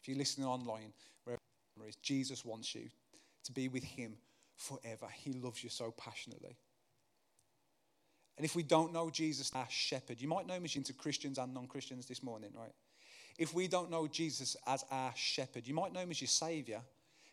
If 0.00 0.08
you're 0.08 0.18
listening 0.18 0.46
online, 0.46 0.92
wherever 1.24 1.40
it 1.84 1.88
is, 1.88 1.96
Jesus 1.96 2.44
wants 2.44 2.74
you 2.74 2.88
to 3.44 3.52
be 3.52 3.68
with 3.68 3.82
Him 3.82 4.14
forever. 4.54 5.06
He 5.12 5.32
loves 5.32 5.64
you 5.64 5.70
so 5.70 5.92
passionately. 5.92 6.56
And 8.36 8.44
if 8.44 8.54
we 8.56 8.62
don't 8.62 8.92
know 8.92 9.10
Jesus, 9.10 9.50
our 9.54 9.66
shepherd, 9.68 10.20
you 10.20 10.28
might 10.28 10.46
know 10.46 10.58
as 10.62 10.76
into 10.76 10.92
Christians 10.92 11.38
and 11.38 11.52
non 11.52 11.66
Christians 11.66 12.06
this 12.06 12.22
morning, 12.22 12.50
right? 12.56 12.72
If 13.38 13.54
we 13.54 13.68
don't 13.68 13.90
know 13.90 14.06
Jesus 14.06 14.56
as 14.66 14.84
our 14.90 15.12
shepherd. 15.14 15.66
You 15.66 15.74
might 15.74 15.92
know 15.92 16.00
him 16.00 16.10
as 16.10 16.20
your 16.20 16.28
savior, 16.28 16.80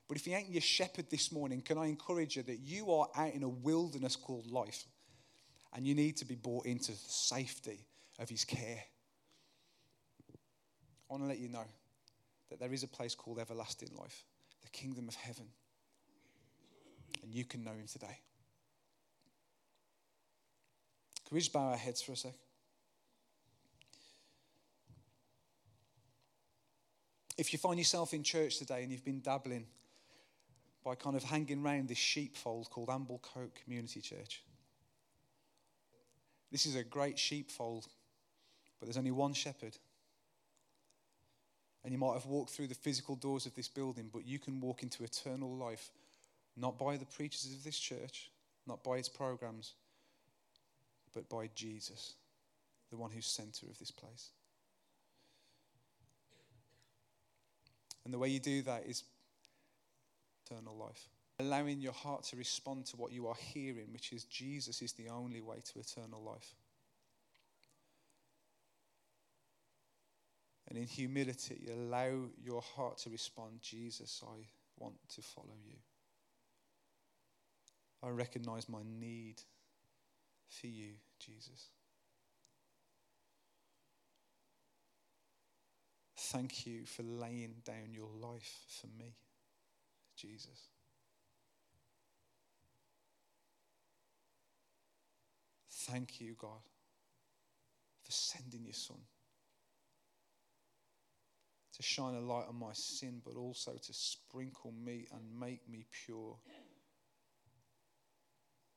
but 0.08 0.18
if 0.18 0.26
he 0.26 0.34
ain't 0.34 0.50
your 0.50 0.62
shepherd 0.62 1.10
this 1.10 1.32
morning, 1.32 1.62
can 1.62 1.78
I 1.78 1.88
encourage 1.88 2.36
you 2.36 2.44
that 2.44 2.60
you 2.60 2.92
are 2.92 3.08
out 3.16 3.34
in 3.34 3.44
a 3.44 3.50
wilderness 3.50 4.16
called 4.16 4.50
life 4.50 4.86
and 5.74 5.86
you 5.86 5.94
need 5.94 6.18
to 6.18 6.26
be 6.26 6.36
brought 6.36 6.66
into 6.66 6.92
the 6.92 6.98
safety 6.98 7.86
of 8.18 8.30
his 8.30 8.44
care? 8.44 8.84
I 11.10 11.14
want 11.14 11.24
to 11.24 11.28
let 11.28 11.40
you 11.40 11.50
know 11.50 11.66
that 12.50 12.60
there 12.60 12.74
is 12.74 12.84
a 12.84 12.88
place 12.88 13.16
called 13.16 13.40
everlasting 13.40 13.90
life, 13.98 14.26
the 14.62 14.70
kingdom 14.70 15.08
of 15.08 15.16
heaven. 15.16 15.46
And 17.24 17.34
you 17.34 17.46
can 17.46 17.64
know 17.64 17.72
him 17.72 17.88
today. 17.92 18.20
Can 21.28 21.36
we 21.36 21.40
just 21.40 21.54
bow 21.54 21.70
our 21.70 21.78
heads 21.78 22.02
for 22.02 22.14
a 22.14 22.18
sec? 22.18 22.34
If 27.40 27.54
you 27.54 27.60
find 27.60 27.80
yourself 27.80 28.14
in 28.14 28.22
church 28.22 28.58
today 28.58 28.84
and 28.84 28.92
you've 28.92 29.06
been 29.06 29.22
dabbling 29.22 29.66
by 30.84 30.94
kind 30.94 31.16
of 31.16 31.24
hanging 31.24 31.64
around 31.64 31.88
this 31.88 31.98
sheepfold 31.98 32.70
called 32.70 32.90
Amblecote 32.90 33.56
Community 33.64 34.02
Church, 34.02 34.44
this 36.52 36.66
is 36.66 36.76
a 36.76 36.84
great 36.84 37.18
sheepfold, 37.18 37.88
but 38.80 38.88
there's 38.88 38.98
only 38.98 39.12
one 39.12 39.34
shepherd. 39.34 39.78
And 41.86 41.94
you 41.94 41.98
might 41.98 42.14
have 42.14 42.26
walked 42.26 42.52
through 42.52 42.68
the 42.68 42.76
physical 42.76 43.16
doors 43.16 43.46
of 43.46 43.56
this 43.56 43.70
building, 43.70 44.10
but 44.12 44.28
you 44.28 44.38
can 44.38 44.60
walk 44.60 44.84
into 44.84 45.06
eternal 45.06 45.56
life 45.56 45.92
not 46.58 46.78
by 46.78 46.98
the 46.98 47.06
preachers 47.06 47.54
of 47.54 47.64
this 47.64 47.80
church, 47.80 48.32
not 48.68 48.84
by 48.84 48.98
its 48.98 49.08
programs, 49.08 49.76
but 51.14 51.30
by 51.30 51.50
Jesus, 51.56 52.16
the 52.92 52.98
one 52.98 53.12
who's 53.12 53.28
center 53.28 53.66
of 53.68 53.80
this 53.80 53.92
place. 53.92 54.32
And 58.06 58.14
the 58.14 58.18
way 58.18 58.30
you 58.30 58.40
do 58.40 58.62
that 58.64 58.86
is 58.86 59.04
eternal 60.46 60.76
life. 60.76 61.10
Allowing 61.40 61.80
your 61.80 61.94
heart 61.94 62.24
to 62.26 62.36
respond 62.36 62.86
to 62.88 62.98
what 62.98 63.12
you 63.12 63.28
are 63.28 63.36
hearing, 63.54 63.88
which 63.92 64.12
is 64.12 64.26
Jesus 64.26 64.82
is 64.82 64.94
the 64.94 65.10
only 65.10 65.42
way 65.42 65.58
to 65.74 65.80
eternal 65.80 66.22
life. 66.22 66.56
And 70.68 70.78
in 70.78 70.86
humility, 70.86 71.68
allow 71.72 72.12
your 72.44 72.62
heart 72.62 73.00
to 73.00 73.10
respond 73.10 73.60
Jesus, 73.62 74.22
I 74.24 74.46
want 74.78 74.96
to 75.16 75.22
follow 75.22 75.56
you. 75.66 75.78
I 78.04 78.10
recognize 78.10 78.70
my 78.70 78.82
need 79.00 79.42
for 80.48 80.68
you, 80.68 80.92
Jesus. 81.20 81.70
Thank 86.32 86.68
you 86.68 86.86
for 86.86 87.02
laying 87.02 87.56
down 87.66 87.92
your 87.92 88.10
life 88.22 88.60
for 88.68 88.86
me, 88.86 89.16
Jesus. 90.16 90.68
Thank 95.72 96.22
you, 96.22 96.36
God, 96.38 96.62
for 98.04 98.12
sending 98.12 98.64
your 98.64 98.76
Son 98.76 99.00
to 101.74 101.82
shine 101.82 102.14
a 102.14 102.20
light 102.20 102.46
on 102.48 102.60
my 102.60 102.74
sin, 102.74 103.24
but 103.26 103.36
also 103.36 103.72
to 103.72 103.94
sprinkle 103.94 104.72
me 104.86 105.08
and 105.12 105.40
make 105.40 105.68
me 105.68 105.84
pure. 106.06 106.36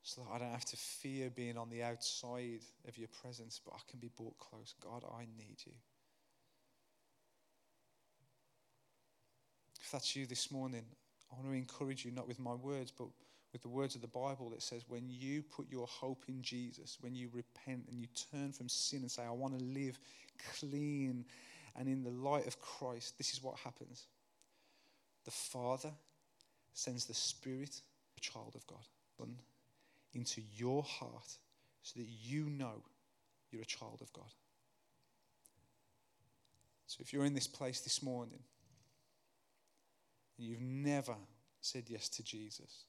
so 0.02 0.22
that 0.22 0.30
I 0.34 0.38
don't 0.38 0.52
have 0.52 0.64
to 0.64 0.76
fear 0.78 1.28
being 1.28 1.58
on 1.58 1.68
the 1.68 1.82
outside 1.82 2.60
of 2.88 2.96
your 2.96 3.08
presence, 3.08 3.60
but 3.62 3.74
I 3.74 3.80
can 3.90 4.00
be 4.00 4.10
brought 4.16 4.38
close. 4.38 4.74
God, 4.82 5.04
I 5.14 5.26
need 5.36 5.58
you. 5.66 5.72
If 9.82 9.90
that's 9.90 10.14
you 10.14 10.26
this 10.26 10.50
morning, 10.50 10.84
I 11.30 11.34
want 11.34 11.48
to 11.48 11.56
encourage 11.56 12.04
you, 12.04 12.12
not 12.12 12.28
with 12.28 12.38
my 12.38 12.54
words, 12.54 12.92
but 12.96 13.08
with 13.52 13.62
the 13.62 13.68
words 13.68 13.94
of 13.94 14.00
the 14.00 14.06
Bible 14.06 14.48
that 14.50 14.62
says, 14.62 14.84
when 14.88 15.08
you 15.08 15.42
put 15.42 15.70
your 15.70 15.86
hope 15.86 16.24
in 16.28 16.40
Jesus, 16.40 16.98
when 17.00 17.14
you 17.14 17.28
repent 17.32 17.84
and 17.90 17.98
you 17.98 18.06
turn 18.30 18.52
from 18.52 18.68
sin 18.68 19.00
and 19.00 19.10
say, 19.10 19.22
I 19.24 19.30
want 19.30 19.58
to 19.58 19.64
live 19.64 19.98
clean 20.58 21.24
and 21.76 21.88
in 21.88 22.02
the 22.02 22.10
light 22.10 22.46
of 22.46 22.60
Christ, 22.60 23.18
this 23.18 23.32
is 23.32 23.42
what 23.42 23.56
happens. 23.58 24.06
The 25.24 25.30
Father 25.30 25.90
sends 26.74 27.06
the 27.06 27.14
Spirit, 27.14 27.80
the 28.14 28.20
child 28.20 28.54
of 28.54 28.66
God, 28.66 29.28
into 30.14 30.42
your 30.54 30.82
heart 30.82 31.36
so 31.82 31.98
that 31.98 32.08
you 32.08 32.44
know 32.50 32.82
you're 33.50 33.62
a 33.62 33.66
child 33.66 33.98
of 34.00 34.12
God. 34.12 34.30
So 36.86 36.98
if 37.00 37.12
you're 37.12 37.24
in 37.24 37.34
this 37.34 37.46
place 37.46 37.80
this 37.80 38.02
morning 38.02 38.40
and 40.38 40.46
you've 40.46 40.60
never 40.60 41.14
said 41.60 41.84
yes 41.88 42.08
to 42.10 42.22
Jesus, 42.22 42.84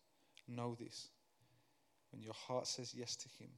know 0.47 0.75
this. 0.79 1.10
When 2.12 2.21
your 2.21 2.34
heart 2.34 2.67
says 2.67 2.93
yes 2.95 3.15
to 3.17 3.29
Him, 3.39 3.49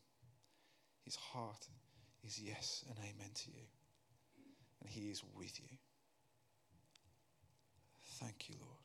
His 1.04 1.16
heart 1.16 1.68
is 2.24 2.40
yes 2.40 2.86
and 2.88 2.98
amen 3.00 3.32
to 3.34 3.52
you. 3.52 3.64
And 4.82 4.90
He 4.90 5.10
is 5.10 5.24
with 5.36 5.60
you. 5.60 5.78
Thank 8.20 8.50
you, 8.50 8.56
Lord. 8.62 8.78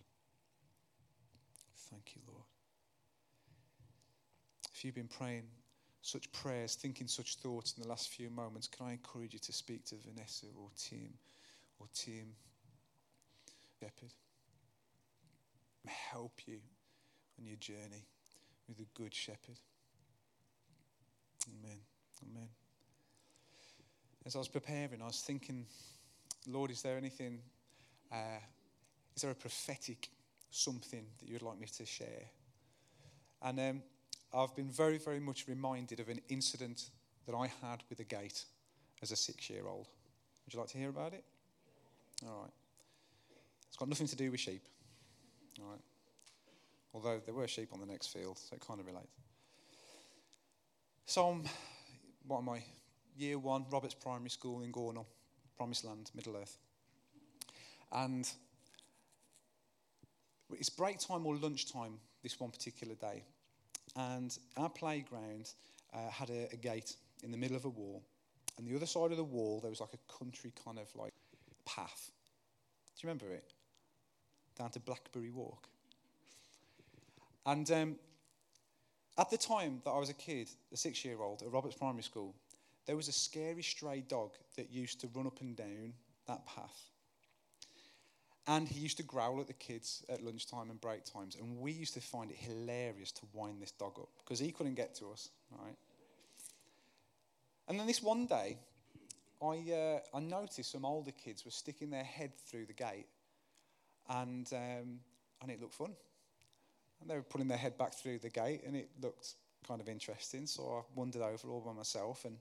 Thank 1.91 2.15
you, 2.15 2.23
Lord. 2.27 2.45
If 4.75 4.85
you've 4.85 4.95
been 4.95 5.09
praying 5.09 5.45
such 6.03 6.31
prayers, 6.33 6.75
thinking 6.75 7.07
such 7.07 7.37
thoughts 7.37 7.75
in 7.77 7.83
the 7.83 7.89
last 7.89 8.09
few 8.09 8.31
moments, 8.31 8.67
can 8.67 8.87
I 8.87 8.93
encourage 8.93 9.35
you 9.35 9.39
to 9.41 9.53
speak 9.53 9.85
to 9.87 9.97
Vanessa 9.97 10.47
or 10.57 10.71
Tim 10.77 11.13
or 11.79 11.87
Tim 11.95 12.35
Shepherd? 13.79 14.13
Help 15.87 16.41
you 16.47 16.59
on 17.39 17.47
your 17.47 17.57
journey 17.57 18.07
with 18.69 18.79
the 18.79 18.87
Good 18.95 19.15
Shepherd. 19.15 19.59
Amen. 21.49 21.79
Amen. 22.31 22.49
As 24.27 24.37
I 24.37 24.39
was 24.39 24.49
preparing, 24.49 25.01
I 25.03 25.07
was 25.07 25.21
thinking, 25.21 25.67
Lord, 26.47 26.71
is 26.71 26.83
there 26.83 26.97
anything, 26.97 27.41
uh, 28.13 28.39
is 29.17 29.23
there 29.23 29.31
a 29.31 29.35
prophetic 29.35 30.09
something 30.51 31.07
that 31.19 31.29
you'd 31.29 31.43
like 31.43 31.59
me 31.59 31.67
to 31.79 31.87
share? 31.87 32.27
And 33.43 33.59
um, 33.59 33.83
I've 34.35 34.55
been 34.55 34.69
very, 34.69 34.99
very 34.99 35.21
much 35.21 35.49
reminded 35.49 36.01
of 36.01 36.09
an 36.09 36.21
incident 36.29 36.91
that 37.27 37.35
I 37.35 37.51
had 37.67 37.83
with 37.89 38.01
a 38.01 38.05
gate 38.05 38.45
as 39.03 39.11
a 39.11 39.17
six 39.17 39.49
year 39.49 39.67
old. 39.67 39.89
Would 40.45 40.55
you 40.55 40.61
like 40.61 40.69
to 40.71 40.79
hear 40.79 40.91
about 40.91 41.15
it? 41.15 41.25
All 42.27 42.43
right. 42.43 42.53
It's 43.69 43.77
got 43.77 43.89
nothing 43.89 44.09
to 44.09 44.17
do 44.17 44.31
with 44.31 44.41
sheep. 44.41 44.63
All 45.61 45.71
right. 45.71 45.81
Although 46.93 47.21
there 47.25 47.35
were 47.35 47.47
sheep 47.47 47.71
on 47.73 47.81
the 47.81 47.87
next 47.87 48.09
field, 48.09 48.39
so 48.39 48.57
it 48.57 48.67
kind 48.67 48.81
of 48.81 48.87
relates. 48.87 49.13
So, 51.07 51.29
I'm, 51.29 51.45
what 52.27 52.39
am 52.39 52.49
I? 52.49 52.63
Year 53.17 53.39
one, 53.39 53.65
Roberts 53.71 53.95
Primary 53.95 54.31
School 54.31 54.63
in 54.63 54.73
Gornal, 54.73 55.07
Promised 55.57 55.85
Land, 55.85 56.11
Middle 56.15 56.37
Earth. 56.37 56.57
And 57.93 58.29
it's 60.53 60.71
break 60.71 60.99
time 60.99 61.27
or 61.27 61.37
lunchtime 61.37 61.99
this 62.23 62.39
one 62.39 62.51
particular 62.51 62.95
day. 62.95 63.25
And 63.97 64.37
our 64.57 64.69
playground 64.69 65.53
uh, 65.93 66.11
had 66.11 66.31
a, 66.31 66.49
a 66.53 66.57
gate 66.57 66.95
in 67.23 67.31
the 67.31 67.37
middle 67.37 67.57
of 67.57 67.65
a 67.65 67.69
wall. 67.69 68.03
And 68.59 68.67
the 68.67 68.77
other 68.77 68.87
side 68.87 69.11
of 69.11 69.17
the 69.17 69.25
wall, 69.25 69.61
there 69.61 69.71
was 69.71 69.81
like 69.81 69.95
a 69.95 70.13
country 70.19 70.53
kind 70.65 70.79
of 70.79 70.89
like 70.95 71.15
path. 71.67 72.11
Do 72.97 73.07
you 73.07 73.09
remember 73.09 73.33
it? 73.33 73.53
Down 74.57 74.71
to 74.71 74.81
Blackberry 74.81 75.31
Walk. 75.31 75.69
And 77.47 77.71
um, 77.71 77.97
at 79.19 79.31
the 79.31 79.39
time 79.39 79.81
that 79.85 79.91
I 79.91 79.99
was 79.99 80.11
a 80.11 80.15
kid, 80.15 80.51
a 80.73 80.77
six 80.77 81.05
year 81.05 81.21
old 81.21 81.43
at 81.43 81.51
Roberts 81.51 81.77
Primary 81.77 82.03
School, 82.03 82.35
there 82.87 82.97
was 82.97 83.09
a 83.09 83.13
scary 83.13 83.63
stray 83.63 84.03
dog 84.07 84.33
that 84.57 84.71
used 84.71 85.01
to 85.01 85.09
run 85.15 85.27
up 85.27 85.41
and 85.41 85.57
down 85.57 85.93
that 86.27 86.45
path. 86.47 86.91
And 88.47 88.67
he 88.67 88.81
used 88.81 88.97
to 88.97 89.03
growl 89.03 89.41
at 89.41 89.47
the 89.47 89.53
kids 89.53 90.05
at 90.09 90.25
lunchtime 90.25 90.71
and 90.71 90.81
break 90.81 91.05
times. 91.05 91.37
And 91.37 91.59
we 91.61 91.73
used 91.73 91.95
to 91.95 92.01
find 92.01 92.31
it 92.31 92.37
hilarious 92.37 93.13
to 93.13 93.23
wind 93.33 93.63
this 93.63 93.71
dog 93.71 93.99
up 93.99 94.09
because 94.19 94.39
he 94.39 94.51
couldn't 94.51 94.75
get 94.75 94.95
to 94.97 95.11
us, 95.13 95.29
right? 95.53 95.77
And 97.69 97.79
then 97.79 97.87
this 97.87 98.03
one 98.03 98.27
day, 98.27 98.57
I, 99.41 99.73
uh, 99.73 100.17
I 100.17 100.21
noticed 100.21 100.73
some 100.73 100.85
older 100.85 101.13
kids 101.13 101.45
were 101.45 101.51
sticking 101.51 101.91
their 101.91 102.05
head 102.05 102.33
through 102.37 102.67
the 102.67 102.73
gate, 102.73 103.07
and, 104.09 104.49
um, 104.53 105.01
and 105.43 105.51
it 105.51 105.61
looked 105.61 105.75
fun. 105.75 105.93
And 107.01 107.09
they 107.09 107.15
were 107.15 107.23
putting 107.23 107.49
their 107.49 107.59
head 107.59 107.79
back 107.79 107.95
through 107.95 108.19
the 108.19 108.31
gate, 108.31 108.63
and 108.67 108.77
it 108.77 108.91
looked 109.01 109.35
kind 109.67 109.81
of 109.81 109.89
interesting. 109.89 110.47
So 110.47 110.63
I 110.85 110.99
wandered 110.99 111.23
over 111.23 111.49
all 111.49 111.61
by 111.61 111.73
myself, 111.73 112.25
and, 112.25 112.37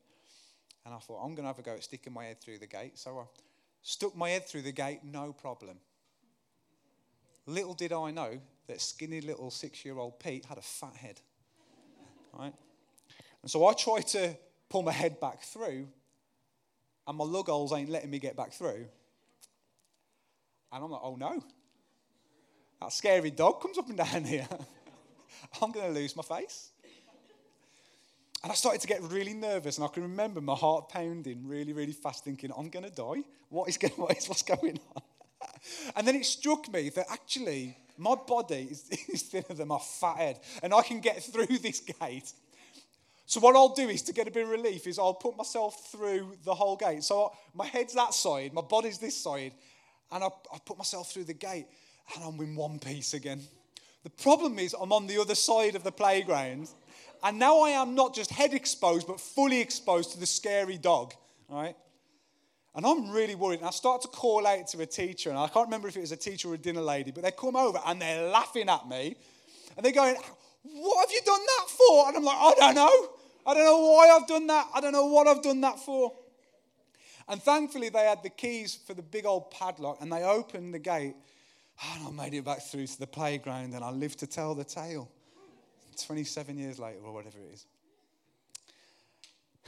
and 0.85 0.93
I 0.93 0.97
thought, 0.99 1.23
I'm 1.23 1.35
going 1.35 1.43
to 1.43 1.47
have 1.47 1.59
a 1.59 1.61
go 1.61 1.73
at 1.73 1.83
sticking 1.83 2.13
my 2.13 2.25
head 2.25 2.41
through 2.41 2.59
the 2.59 2.67
gate. 2.67 2.97
So 2.97 3.19
I 3.19 3.23
stuck 3.81 4.15
my 4.15 4.29
head 4.29 4.47
through 4.47 4.63
the 4.63 4.71
gate, 4.71 5.01
no 5.03 5.33
problem. 5.33 5.77
Little 7.45 7.73
did 7.73 7.93
I 7.93 8.11
know 8.11 8.39
that 8.67 8.81
skinny 8.81 9.21
little 9.21 9.49
six 9.49 9.83
year 9.83 9.97
old 9.97 10.19
Pete 10.19 10.45
had 10.45 10.57
a 10.57 10.61
fat 10.61 10.95
head. 10.95 11.19
Right? 12.37 12.53
And 13.41 13.49
so 13.49 13.65
I 13.65 13.73
tried 13.73 14.07
to 14.07 14.35
pull 14.69 14.83
my 14.83 14.91
head 14.91 15.19
back 15.19 15.41
through, 15.43 15.87
and 17.07 17.17
my 17.17 17.23
lug 17.23 17.47
holes 17.47 17.73
ain't 17.73 17.89
letting 17.89 18.11
me 18.11 18.19
get 18.19 18.35
back 18.35 18.53
through. 18.53 18.85
And 20.71 20.83
I'm 20.83 20.91
like, 20.91 21.01
oh 21.03 21.15
no. 21.15 21.43
That 22.81 22.93
scary 22.93 23.31
dog 23.31 23.61
comes 23.61 23.77
up 23.77 23.89
and 23.89 23.97
down 23.97 24.23
here. 24.23 24.47
I'm 25.61 25.71
going 25.71 25.93
to 25.93 25.99
lose 25.99 26.15
my 26.15 26.23
face. 26.23 26.71
And 28.41 28.51
I 28.51 28.55
started 28.55 28.79
to 28.81 28.87
get 28.87 29.01
really 29.03 29.33
nervous, 29.33 29.77
and 29.77 29.85
I 29.85 29.89
can 29.89 30.03
remember 30.03 30.39
my 30.39 30.55
heart 30.55 30.87
pounding 30.87 31.45
really, 31.45 31.73
really 31.73 31.91
fast, 31.91 32.23
thinking, 32.23 32.51
I'm 32.57 32.69
going 32.69 32.85
to 32.85 32.91
die. 32.91 33.23
What 33.49 33.67
is 33.67 33.77
going, 33.77 33.93
what 33.97 34.17
is, 34.17 34.29
what's 34.29 34.43
going 34.43 34.79
on? 34.95 35.01
and 35.95 36.07
then 36.07 36.15
it 36.15 36.25
struck 36.25 36.71
me 36.71 36.89
that 36.89 37.07
actually 37.11 37.77
my 37.97 38.15
body 38.15 38.69
is, 38.71 38.89
is 39.09 39.23
thinner 39.23 39.55
than 39.55 39.67
my 39.67 39.79
fat 39.79 40.17
head, 40.17 40.39
and 40.63 40.73
I 40.73 40.81
can 40.83 41.01
get 41.01 41.21
through 41.21 41.57
this 41.57 41.81
gate. 41.81 42.31
So 43.25 43.39
what 43.41 43.55
I'll 43.55 43.75
do 43.75 43.89
is 43.89 44.01
to 44.03 44.13
get 44.13 44.27
a 44.27 44.31
bit 44.31 44.43
of 44.43 44.49
relief 44.49 44.87
is 44.87 44.97
I'll 44.97 45.13
put 45.13 45.37
myself 45.37 45.91
through 45.91 46.37
the 46.43 46.55
whole 46.55 46.75
gate. 46.75 47.03
So 47.03 47.31
my 47.53 47.65
head's 47.65 47.93
that 47.93 48.13
side, 48.13 48.53
my 48.53 48.61
body's 48.61 48.97
this 48.97 49.15
side, 49.15 49.51
and 50.11 50.23
I, 50.23 50.27
I 50.27 50.57
put 50.65 50.77
myself 50.77 51.11
through 51.11 51.25
the 51.25 51.33
gate, 51.33 51.67
and 52.15 52.23
I'm 52.23 52.39
in 52.41 52.55
one 52.55 52.79
piece 52.79 53.13
again. 53.13 53.41
The 54.03 54.09
problem 54.09 54.59
is 54.59 54.75
I'm 54.79 54.93
on 54.93 55.07
the 55.07 55.19
other 55.19 55.35
side 55.35 55.75
of 55.75 55.83
the 55.83 55.91
playground, 55.91 56.69
and 57.23 57.37
now 57.37 57.61
I 57.61 57.71
am 57.71 57.95
not 57.95 58.15
just 58.15 58.31
head 58.31 58.53
exposed, 58.53 59.07
but 59.07 59.19
fully 59.19 59.59
exposed 59.59 60.11
to 60.13 60.19
the 60.19 60.25
scary 60.25 60.77
dog. 60.77 61.13
Right? 61.49 61.75
And 62.75 62.85
I'm 62.85 63.09
really 63.09 63.35
worried. 63.35 63.59
And 63.59 63.67
I 63.67 63.71
start 63.71 64.01
to 64.03 64.07
call 64.07 64.47
out 64.47 64.67
to 64.67 64.81
a 64.81 64.85
teacher, 64.85 65.29
and 65.29 65.37
I 65.37 65.47
can't 65.47 65.67
remember 65.67 65.87
if 65.87 65.97
it 65.97 66.01
was 66.01 66.11
a 66.11 66.17
teacher 66.17 66.49
or 66.49 66.53
a 66.53 66.57
dinner 66.57 66.81
lady, 66.81 67.11
but 67.11 67.23
they 67.23 67.31
come 67.31 67.55
over 67.55 67.79
and 67.85 68.01
they're 68.01 68.29
laughing 68.29 68.69
at 68.69 68.87
me. 68.87 69.15
And 69.75 69.85
they're 69.85 69.93
going, 69.93 70.15
What 70.63 71.07
have 71.07 71.11
you 71.11 71.21
done 71.25 71.41
that 71.41 71.65
for? 71.69 72.07
And 72.07 72.17
I'm 72.17 72.23
like, 72.23 72.37
I 72.37 72.53
don't 72.57 72.75
know. 72.75 73.09
I 73.45 73.53
don't 73.53 73.65
know 73.65 73.79
why 73.79 74.09
I've 74.09 74.27
done 74.27 74.47
that. 74.47 74.67
I 74.73 74.81
don't 74.81 74.91
know 74.91 75.07
what 75.07 75.27
I've 75.27 75.41
done 75.41 75.61
that 75.61 75.79
for. 75.79 76.13
And 77.29 77.41
thankfully, 77.41 77.89
they 77.89 78.05
had 78.05 78.23
the 78.23 78.29
keys 78.29 78.79
for 78.87 78.95
the 78.95 79.03
big 79.03 79.25
old 79.27 79.51
padlock, 79.51 79.99
and 80.01 80.11
they 80.11 80.23
opened 80.23 80.73
the 80.73 80.79
gate. 80.79 81.15
And 81.93 82.07
I 82.07 82.11
made 82.11 82.33
it 82.33 82.43
back 82.43 82.61
through 82.61 82.87
to 82.87 82.99
the 82.99 83.07
playground, 83.07 83.73
and 83.75 83.83
I 83.83 83.91
lived 83.91 84.19
to 84.19 84.27
tell 84.27 84.55
the 84.55 84.63
tale 84.63 85.07
27 86.03 86.57
years 86.57 86.79
later, 86.79 86.99
or 87.05 87.13
whatever 87.13 87.37
it 87.37 87.53
is. 87.53 87.65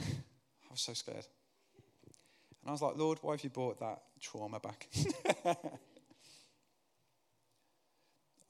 I 0.00 0.72
was 0.72 0.80
so 0.80 0.92
scared. 0.92 1.26
And 2.62 2.68
I 2.68 2.72
was 2.72 2.82
like, 2.82 2.96
Lord, 2.96 3.18
why 3.22 3.34
have 3.34 3.44
you 3.44 3.50
brought 3.50 3.78
that 3.78 4.02
trauma 4.20 4.58
back? 4.58 4.88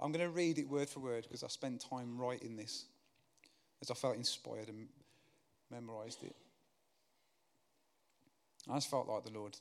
I'm 0.00 0.10
going 0.10 0.24
to 0.24 0.30
read 0.30 0.58
it 0.58 0.68
word 0.68 0.88
for 0.88 1.00
word 1.00 1.24
because 1.24 1.44
I 1.44 1.48
spent 1.48 1.84
time 1.88 2.18
writing 2.18 2.56
this 2.56 2.86
as 3.80 3.90
I 3.90 3.94
felt 3.94 4.16
inspired 4.16 4.68
and 4.68 4.88
memorized 5.70 6.24
it. 6.24 6.34
I 8.70 8.74
just 8.74 8.90
felt 8.90 9.08
like 9.08 9.24
the 9.24 9.38
Lord 9.38 9.56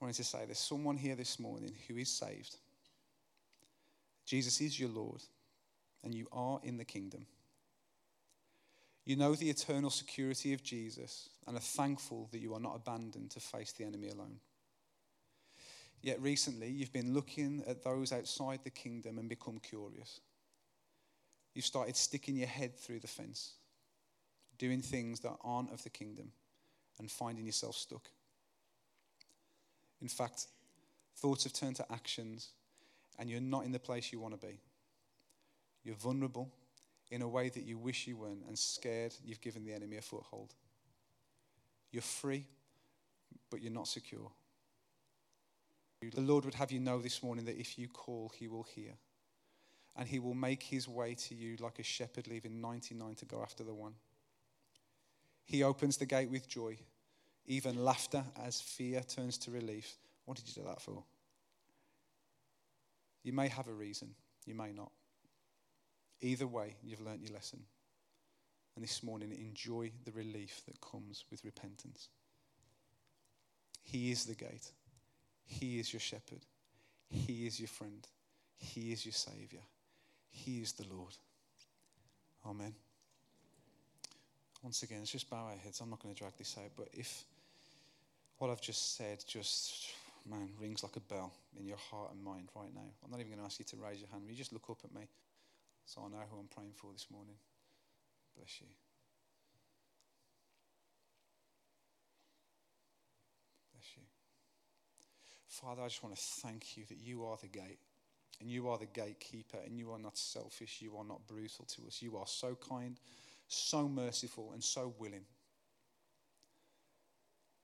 wanted 0.00 0.16
to 0.16 0.24
say 0.24 0.44
there's 0.46 0.58
someone 0.58 0.96
here 0.96 1.14
this 1.14 1.38
morning 1.38 1.74
who 1.86 1.96
is 1.96 2.08
saved. 2.08 2.56
Jesus 4.24 4.60
is 4.60 4.78
your 4.78 4.88
Lord, 4.88 5.22
and 6.02 6.14
you 6.14 6.26
are 6.32 6.60
in 6.62 6.78
the 6.78 6.84
kingdom. 6.84 7.26
You 9.04 9.16
know 9.16 9.34
the 9.34 9.50
eternal 9.50 9.90
security 9.90 10.52
of 10.54 10.62
Jesus 10.62 11.28
and 11.46 11.56
are 11.56 11.60
thankful 11.60 12.28
that 12.32 12.38
you 12.38 12.54
are 12.54 12.60
not 12.60 12.76
abandoned 12.76 13.30
to 13.32 13.40
face 13.40 13.72
the 13.72 13.84
enemy 13.84 14.08
alone. 14.08 14.38
Yet 16.02 16.22
recently, 16.22 16.68
you've 16.68 16.92
been 16.92 17.12
looking 17.12 17.62
at 17.66 17.82
those 17.82 18.12
outside 18.12 18.60
the 18.62 18.70
kingdom 18.70 19.18
and 19.18 19.28
become 19.28 19.58
curious. 19.58 20.20
You've 21.54 21.66
started 21.66 21.96
sticking 21.96 22.36
your 22.36 22.46
head 22.46 22.78
through 22.78 23.00
the 23.00 23.08
fence, 23.08 23.54
doing 24.58 24.80
things 24.80 25.20
that 25.20 25.36
aren't 25.42 25.72
of 25.72 25.82
the 25.82 25.90
kingdom, 25.90 26.32
and 27.00 27.10
finding 27.10 27.46
yourself 27.46 27.74
stuck. 27.74 28.08
In 30.02 30.08
fact, 30.08 30.46
thoughts 31.16 31.44
have 31.44 31.52
turned 31.52 31.76
to 31.76 31.92
actions, 31.92 32.50
and 33.18 33.28
you're 33.28 33.40
not 33.40 33.64
in 33.64 33.72
the 33.72 33.78
place 33.78 34.12
you 34.12 34.20
want 34.20 34.38
to 34.38 34.46
be. 34.46 34.60
You're 35.82 35.96
vulnerable 35.96 36.52
in 37.10 37.22
a 37.22 37.28
way 37.28 37.48
that 37.48 37.64
you 37.64 37.78
wish 37.78 38.06
you 38.06 38.18
weren't, 38.18 38.44
and 38.46 38.56
scared 38.56 39.14
you've 39.24 39.40
given 39.40 39.64
the 39.64 39.72
enemy 39.72 39.96
a 39.96 40.02
foothold. 40.02 40.54
You're 41.90 42.02
free, 42.02 42.44
but 43.50 43.62
you're 43.62 43.72
not 43.72 43.88
secure. 43.88 44.30
The 46.14 46.20
Lord 46.20 46.44
would 46.44 46.54
have 46.54 46.70
you 46.70 46.80
know 46.80 46.98
this 46.98 47.22
morning 47.22 47.46
that 47.46 47.58
if 47.58 47.78
you 47.78 47.88
call, 47.88 48.30
He 48.38 48.46
will 48.46 48.66
hear. 48.74 48.92
And 49.96 50.06
He 50.06 50.18
will 50.18 50.34
make 50.34 50.62
His 50.62 50.86
way 50.86 51.14
to 51.14 51.34
you 51.34 51.56
like 51.60 51.78
a 51.78 51.82
shepherd 51.82 52.28
leaving 52.28 52.60
99 52.60 53.14
to 53.16 53.24
go 53.24 53.42
after 53.42 53.64
the 53.64 53.74
one. 53.74 53.94
He 55.44 55.64
opens 55.64 55.96
the 55.96 56.06
gate 56.06 56.30
with 56.30 56.48
joy, 56.48 56.78
even 57.50 57.84
laughter 57.84 58.22
as 58.46 58.60
fear 58.60 59.00
turns 59.02 59.36
to 59.36 59.50
relief. 59.50 59.96
What 60.24 60.36
did 60.36 60.46
you 60.46 60.62
do 60.62 60.68
that 60.68 60.80
for? 60.80 61.02
You 63.24 63.32
may 63.32 63.48
have 63.48 63.66
a 63.66 63.72
reason, 63.72 64.14
you 64.46 64.54
may 64.54 64.72
not. 64.72 64.92
Either 66.20 66.46
way, 66.46 66.76
you've 66.84 67.00
learnt 67.00 67.22
your 67.22 67.34
lesson. 67.34 67.58
And 68.76 68.84
this 68.84 69.02
morning, 69.02 69.32
enjoy 69.32 69.90
the 70.04 70.12
relief 70.12 70.62
that 70.66 70.80
comes 70.80 71.24
with 71.28 71.44
repentance. 71.44 72.08
He 73.82 74.12
is 74.12 74.26
the 74.26 74.36
gate. 74.36 74.70
He 75.44 75.80
is 75.80 75.92
your 75.92 76.00
shepherd. 76.00 76.46
He 77.08 77.48
is 77.48 77.58
your 77.58 77.68
friend. 77.68 78.06
He 78.58 78.92
is 78.92 79.04
your 79.04 79.12
Savior. 79.12 79.62
He 80.30 80.62
is 80.62 80.72
the 80.74 80.86
Lord. 80.94 81.16
Amen. 82.46 82.74
Once 84.62 84.84
again, 84.84 84.98
let's 85.00 85.10
just 85.10 85.28
bow 85.28 85.46
our 85.46 85.56
heads. 85.56 85.80
I'm 85.80 85.90
not 85.90 86.00
going 86.00 86.14
to 86.14 86.18
drag 86.18 86.36
this 86.36 86.56
out, 86.56 86.70
but 86.76 86.88
if 86.92 87.24
what 88.40 88.50
I've 88.50 88.60
just 88.62 88.96
said 88.96 89.22
just, 89.26 89.92
man, 90.28 90.48
rings 90.58 90.82
like 90.82 90.96
a 90.96 91.00
bell 91.00 91.30
in 91.58 91.66
your 91.66 91.76
heart 91.76 92.10
and 92.12 92.24
mind 92.24 92.48
right 92.56 92.74
now, 92.74 92.88
I'm 93.04 93.10
not 93.10 93.20
even 93.20 93.32
going 93.32 93.40
to 93.40 93.44
ask 93.44 93.58
you 93.58 93.66
to 93.66 93.76
raise 93.76 94.00
your 94.00 94.08
hand. 94.08 94.22
You 94.26 94.34
just 94.34 94.52
look 94.54 94.64
up 94.70 94.78
at 94.82 94.94
me 94.94 95.06
so 95.84 96.00
I 96.00 96.08
know 96.08 96.24
who 96.30 96.38
I'm 96.38 96.48
praying 96.48 96.72
for 96.74 96.90
this 96.90 97.06
morning. 97.12 97.34
Bless 98.34 98.62
you. 98.62 98.66
Bless 103.74 103.88
you. 103.96 104.02
Father, 105.46 105.82
I 105.82 105.88
just 105.88 106.02
want 106.02 106.16
to 106.16 106.22
thank 106.22 106.78
you 106.78 106.84
that 106.88 106.98
you 106.98 107.26
are 107.26 107.36
the 107.42 107.48
gate 107.48 107.78
and 108.40 108.50
you 108.50 108.68
are 108.70 108.78
the 108.78 108.86
gatekeeper 108.86 109.58
and 109.66 109.78
you 109.78 109.92
are 109.92 109.98
not 109.98 110.16
selfish. 110.16 110.78
You 110.80 110.96
are 110.96 111.04
not 111.04 111.26
brutal 111.28 111.66
to 111.66 111.82
us. 111.86 112.00
You 112.00 112.16
are 112.16 112.26
so 112.26 112.56
kind, 112.66 112.98
so 113.48 113.86
merciful, 113.86 114.52
and 114.54 114.64
so 114.64 114.94
willing. 114.98 115.26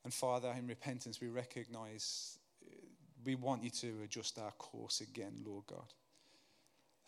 And 0.07 0.14
Father, 0.14 0.54
in 0.57 0.68
repentance, 0.68 1.20
we 1.20 1.26
recognize 1.26 2.38
we 3.24 3.34
want 3.34 3.64
you 3.64 3.70
to 3.70 3.92
adjust 4.04 4.38
our 4.38 4.52
course 4.52 5.00
again, 5.00 5.32
Lord 5.44 5.66
God. 5.66 5.92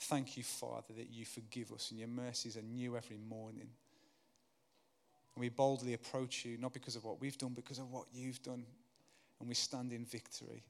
Thank 0.00 0.36
you, 0.36 0.42
Father, 0.42 0.92
that 0.96 1.08
you 1.08 1.24
forgive 1.24 1.70
us 1.70 1.92
and 1.92 2.00
your 2.00 2.08
mercies 2.08 2.56
are 2.56 2.62
new 2.62 2.96
every 2.96 3.18
morning. 3.18 3.68
And 5.32 5.40
we 5.40 5.48
boldly 5.48 5.94
approach 5.94 6.44
you, 6.44 6.58
not 6.58 6.72
because 6.72 6.96
of 6.96 7.04
what 7.04 7.20
we've 7.20 7.38
done, 7.38 7.52
because 7.54 7.78
of 7.78 7.88
what 7.92 8.06
you've 8.12 8.42
done 8.42 8.64
and 9.38 9.48
we 9.48 9.54
stand 9.54 9.92
in 9.92 10.04
victory 10.04 10.64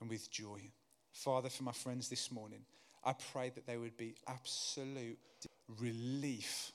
and 0.00 0.10
with 0.10 0.28
joy. 0.32 0.60
Father, 1.12 1.48
for 1.48 1.62
my 1.62 1.70
friends 1.70 2.08
this 2.08 2.32
morning, 2.32 2.62
I 3.04 3.12
pray 3.32 3.50
that 3.50 3.68
there 3.68 3.78
would 3.78 3.96
be 3.96 4.16
absolute 4.26 5.18
relief 5.78 6.72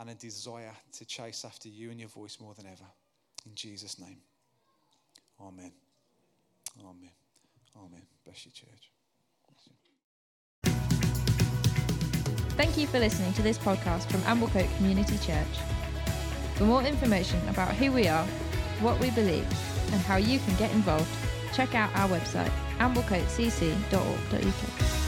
and 0.00 0.10
a 0.10 0.14
desire 0.14 0.72
to 0.92 1.04
chase 1.04 1.44
after 1.44 1.68
you 1.68 1.90
and 1.90 2.00
your 2.00 2.08
voice 2.08 2.38
more 2.40 2.54
than 2.54 2.66
ever. 2.66 2.86
In 3.46 3.54
Jesus' 3.54 4.00
name. 4.00 4.16
Amen. 5.40 5.72
Amen. 6.80 7.10
Amen. 7.76 8.02
Bless 8.24 8.46
you, 8.46 8.52
church. 8.52 8.90
Thank 12.56 12.76
you 12.76 12.86
for 12.86 12.98
listening 12.98 13.32
to 13.34 13.42
this 13.42 13.56
podcast 13.56 14.10
from 14.10 14.20
Amblecote 14.22 14.74
Community 14.76 15.16
Church. 15.18 15.46
For 16.56 16.64
more 16.64 16.82
information 16.82 17.40
about 17.48 17.74
who 17.74 17.90
we 17.90 18.06
are, 18.06 18.26
what 18.80 19.00
we 19.00 19.10
believe, 19.12 19.46
and 19.92 20.00
how 20.02 20.16
you 20.16 20.38
can 20.40 20.54
get 20.56 20.70
involved, 20.72 21.08
check 21.54 21.74
out 21.74 21.94
our 21.96 22.08
website, 22.08 22.52
amblecotecc.org.uk. 22.78 24.99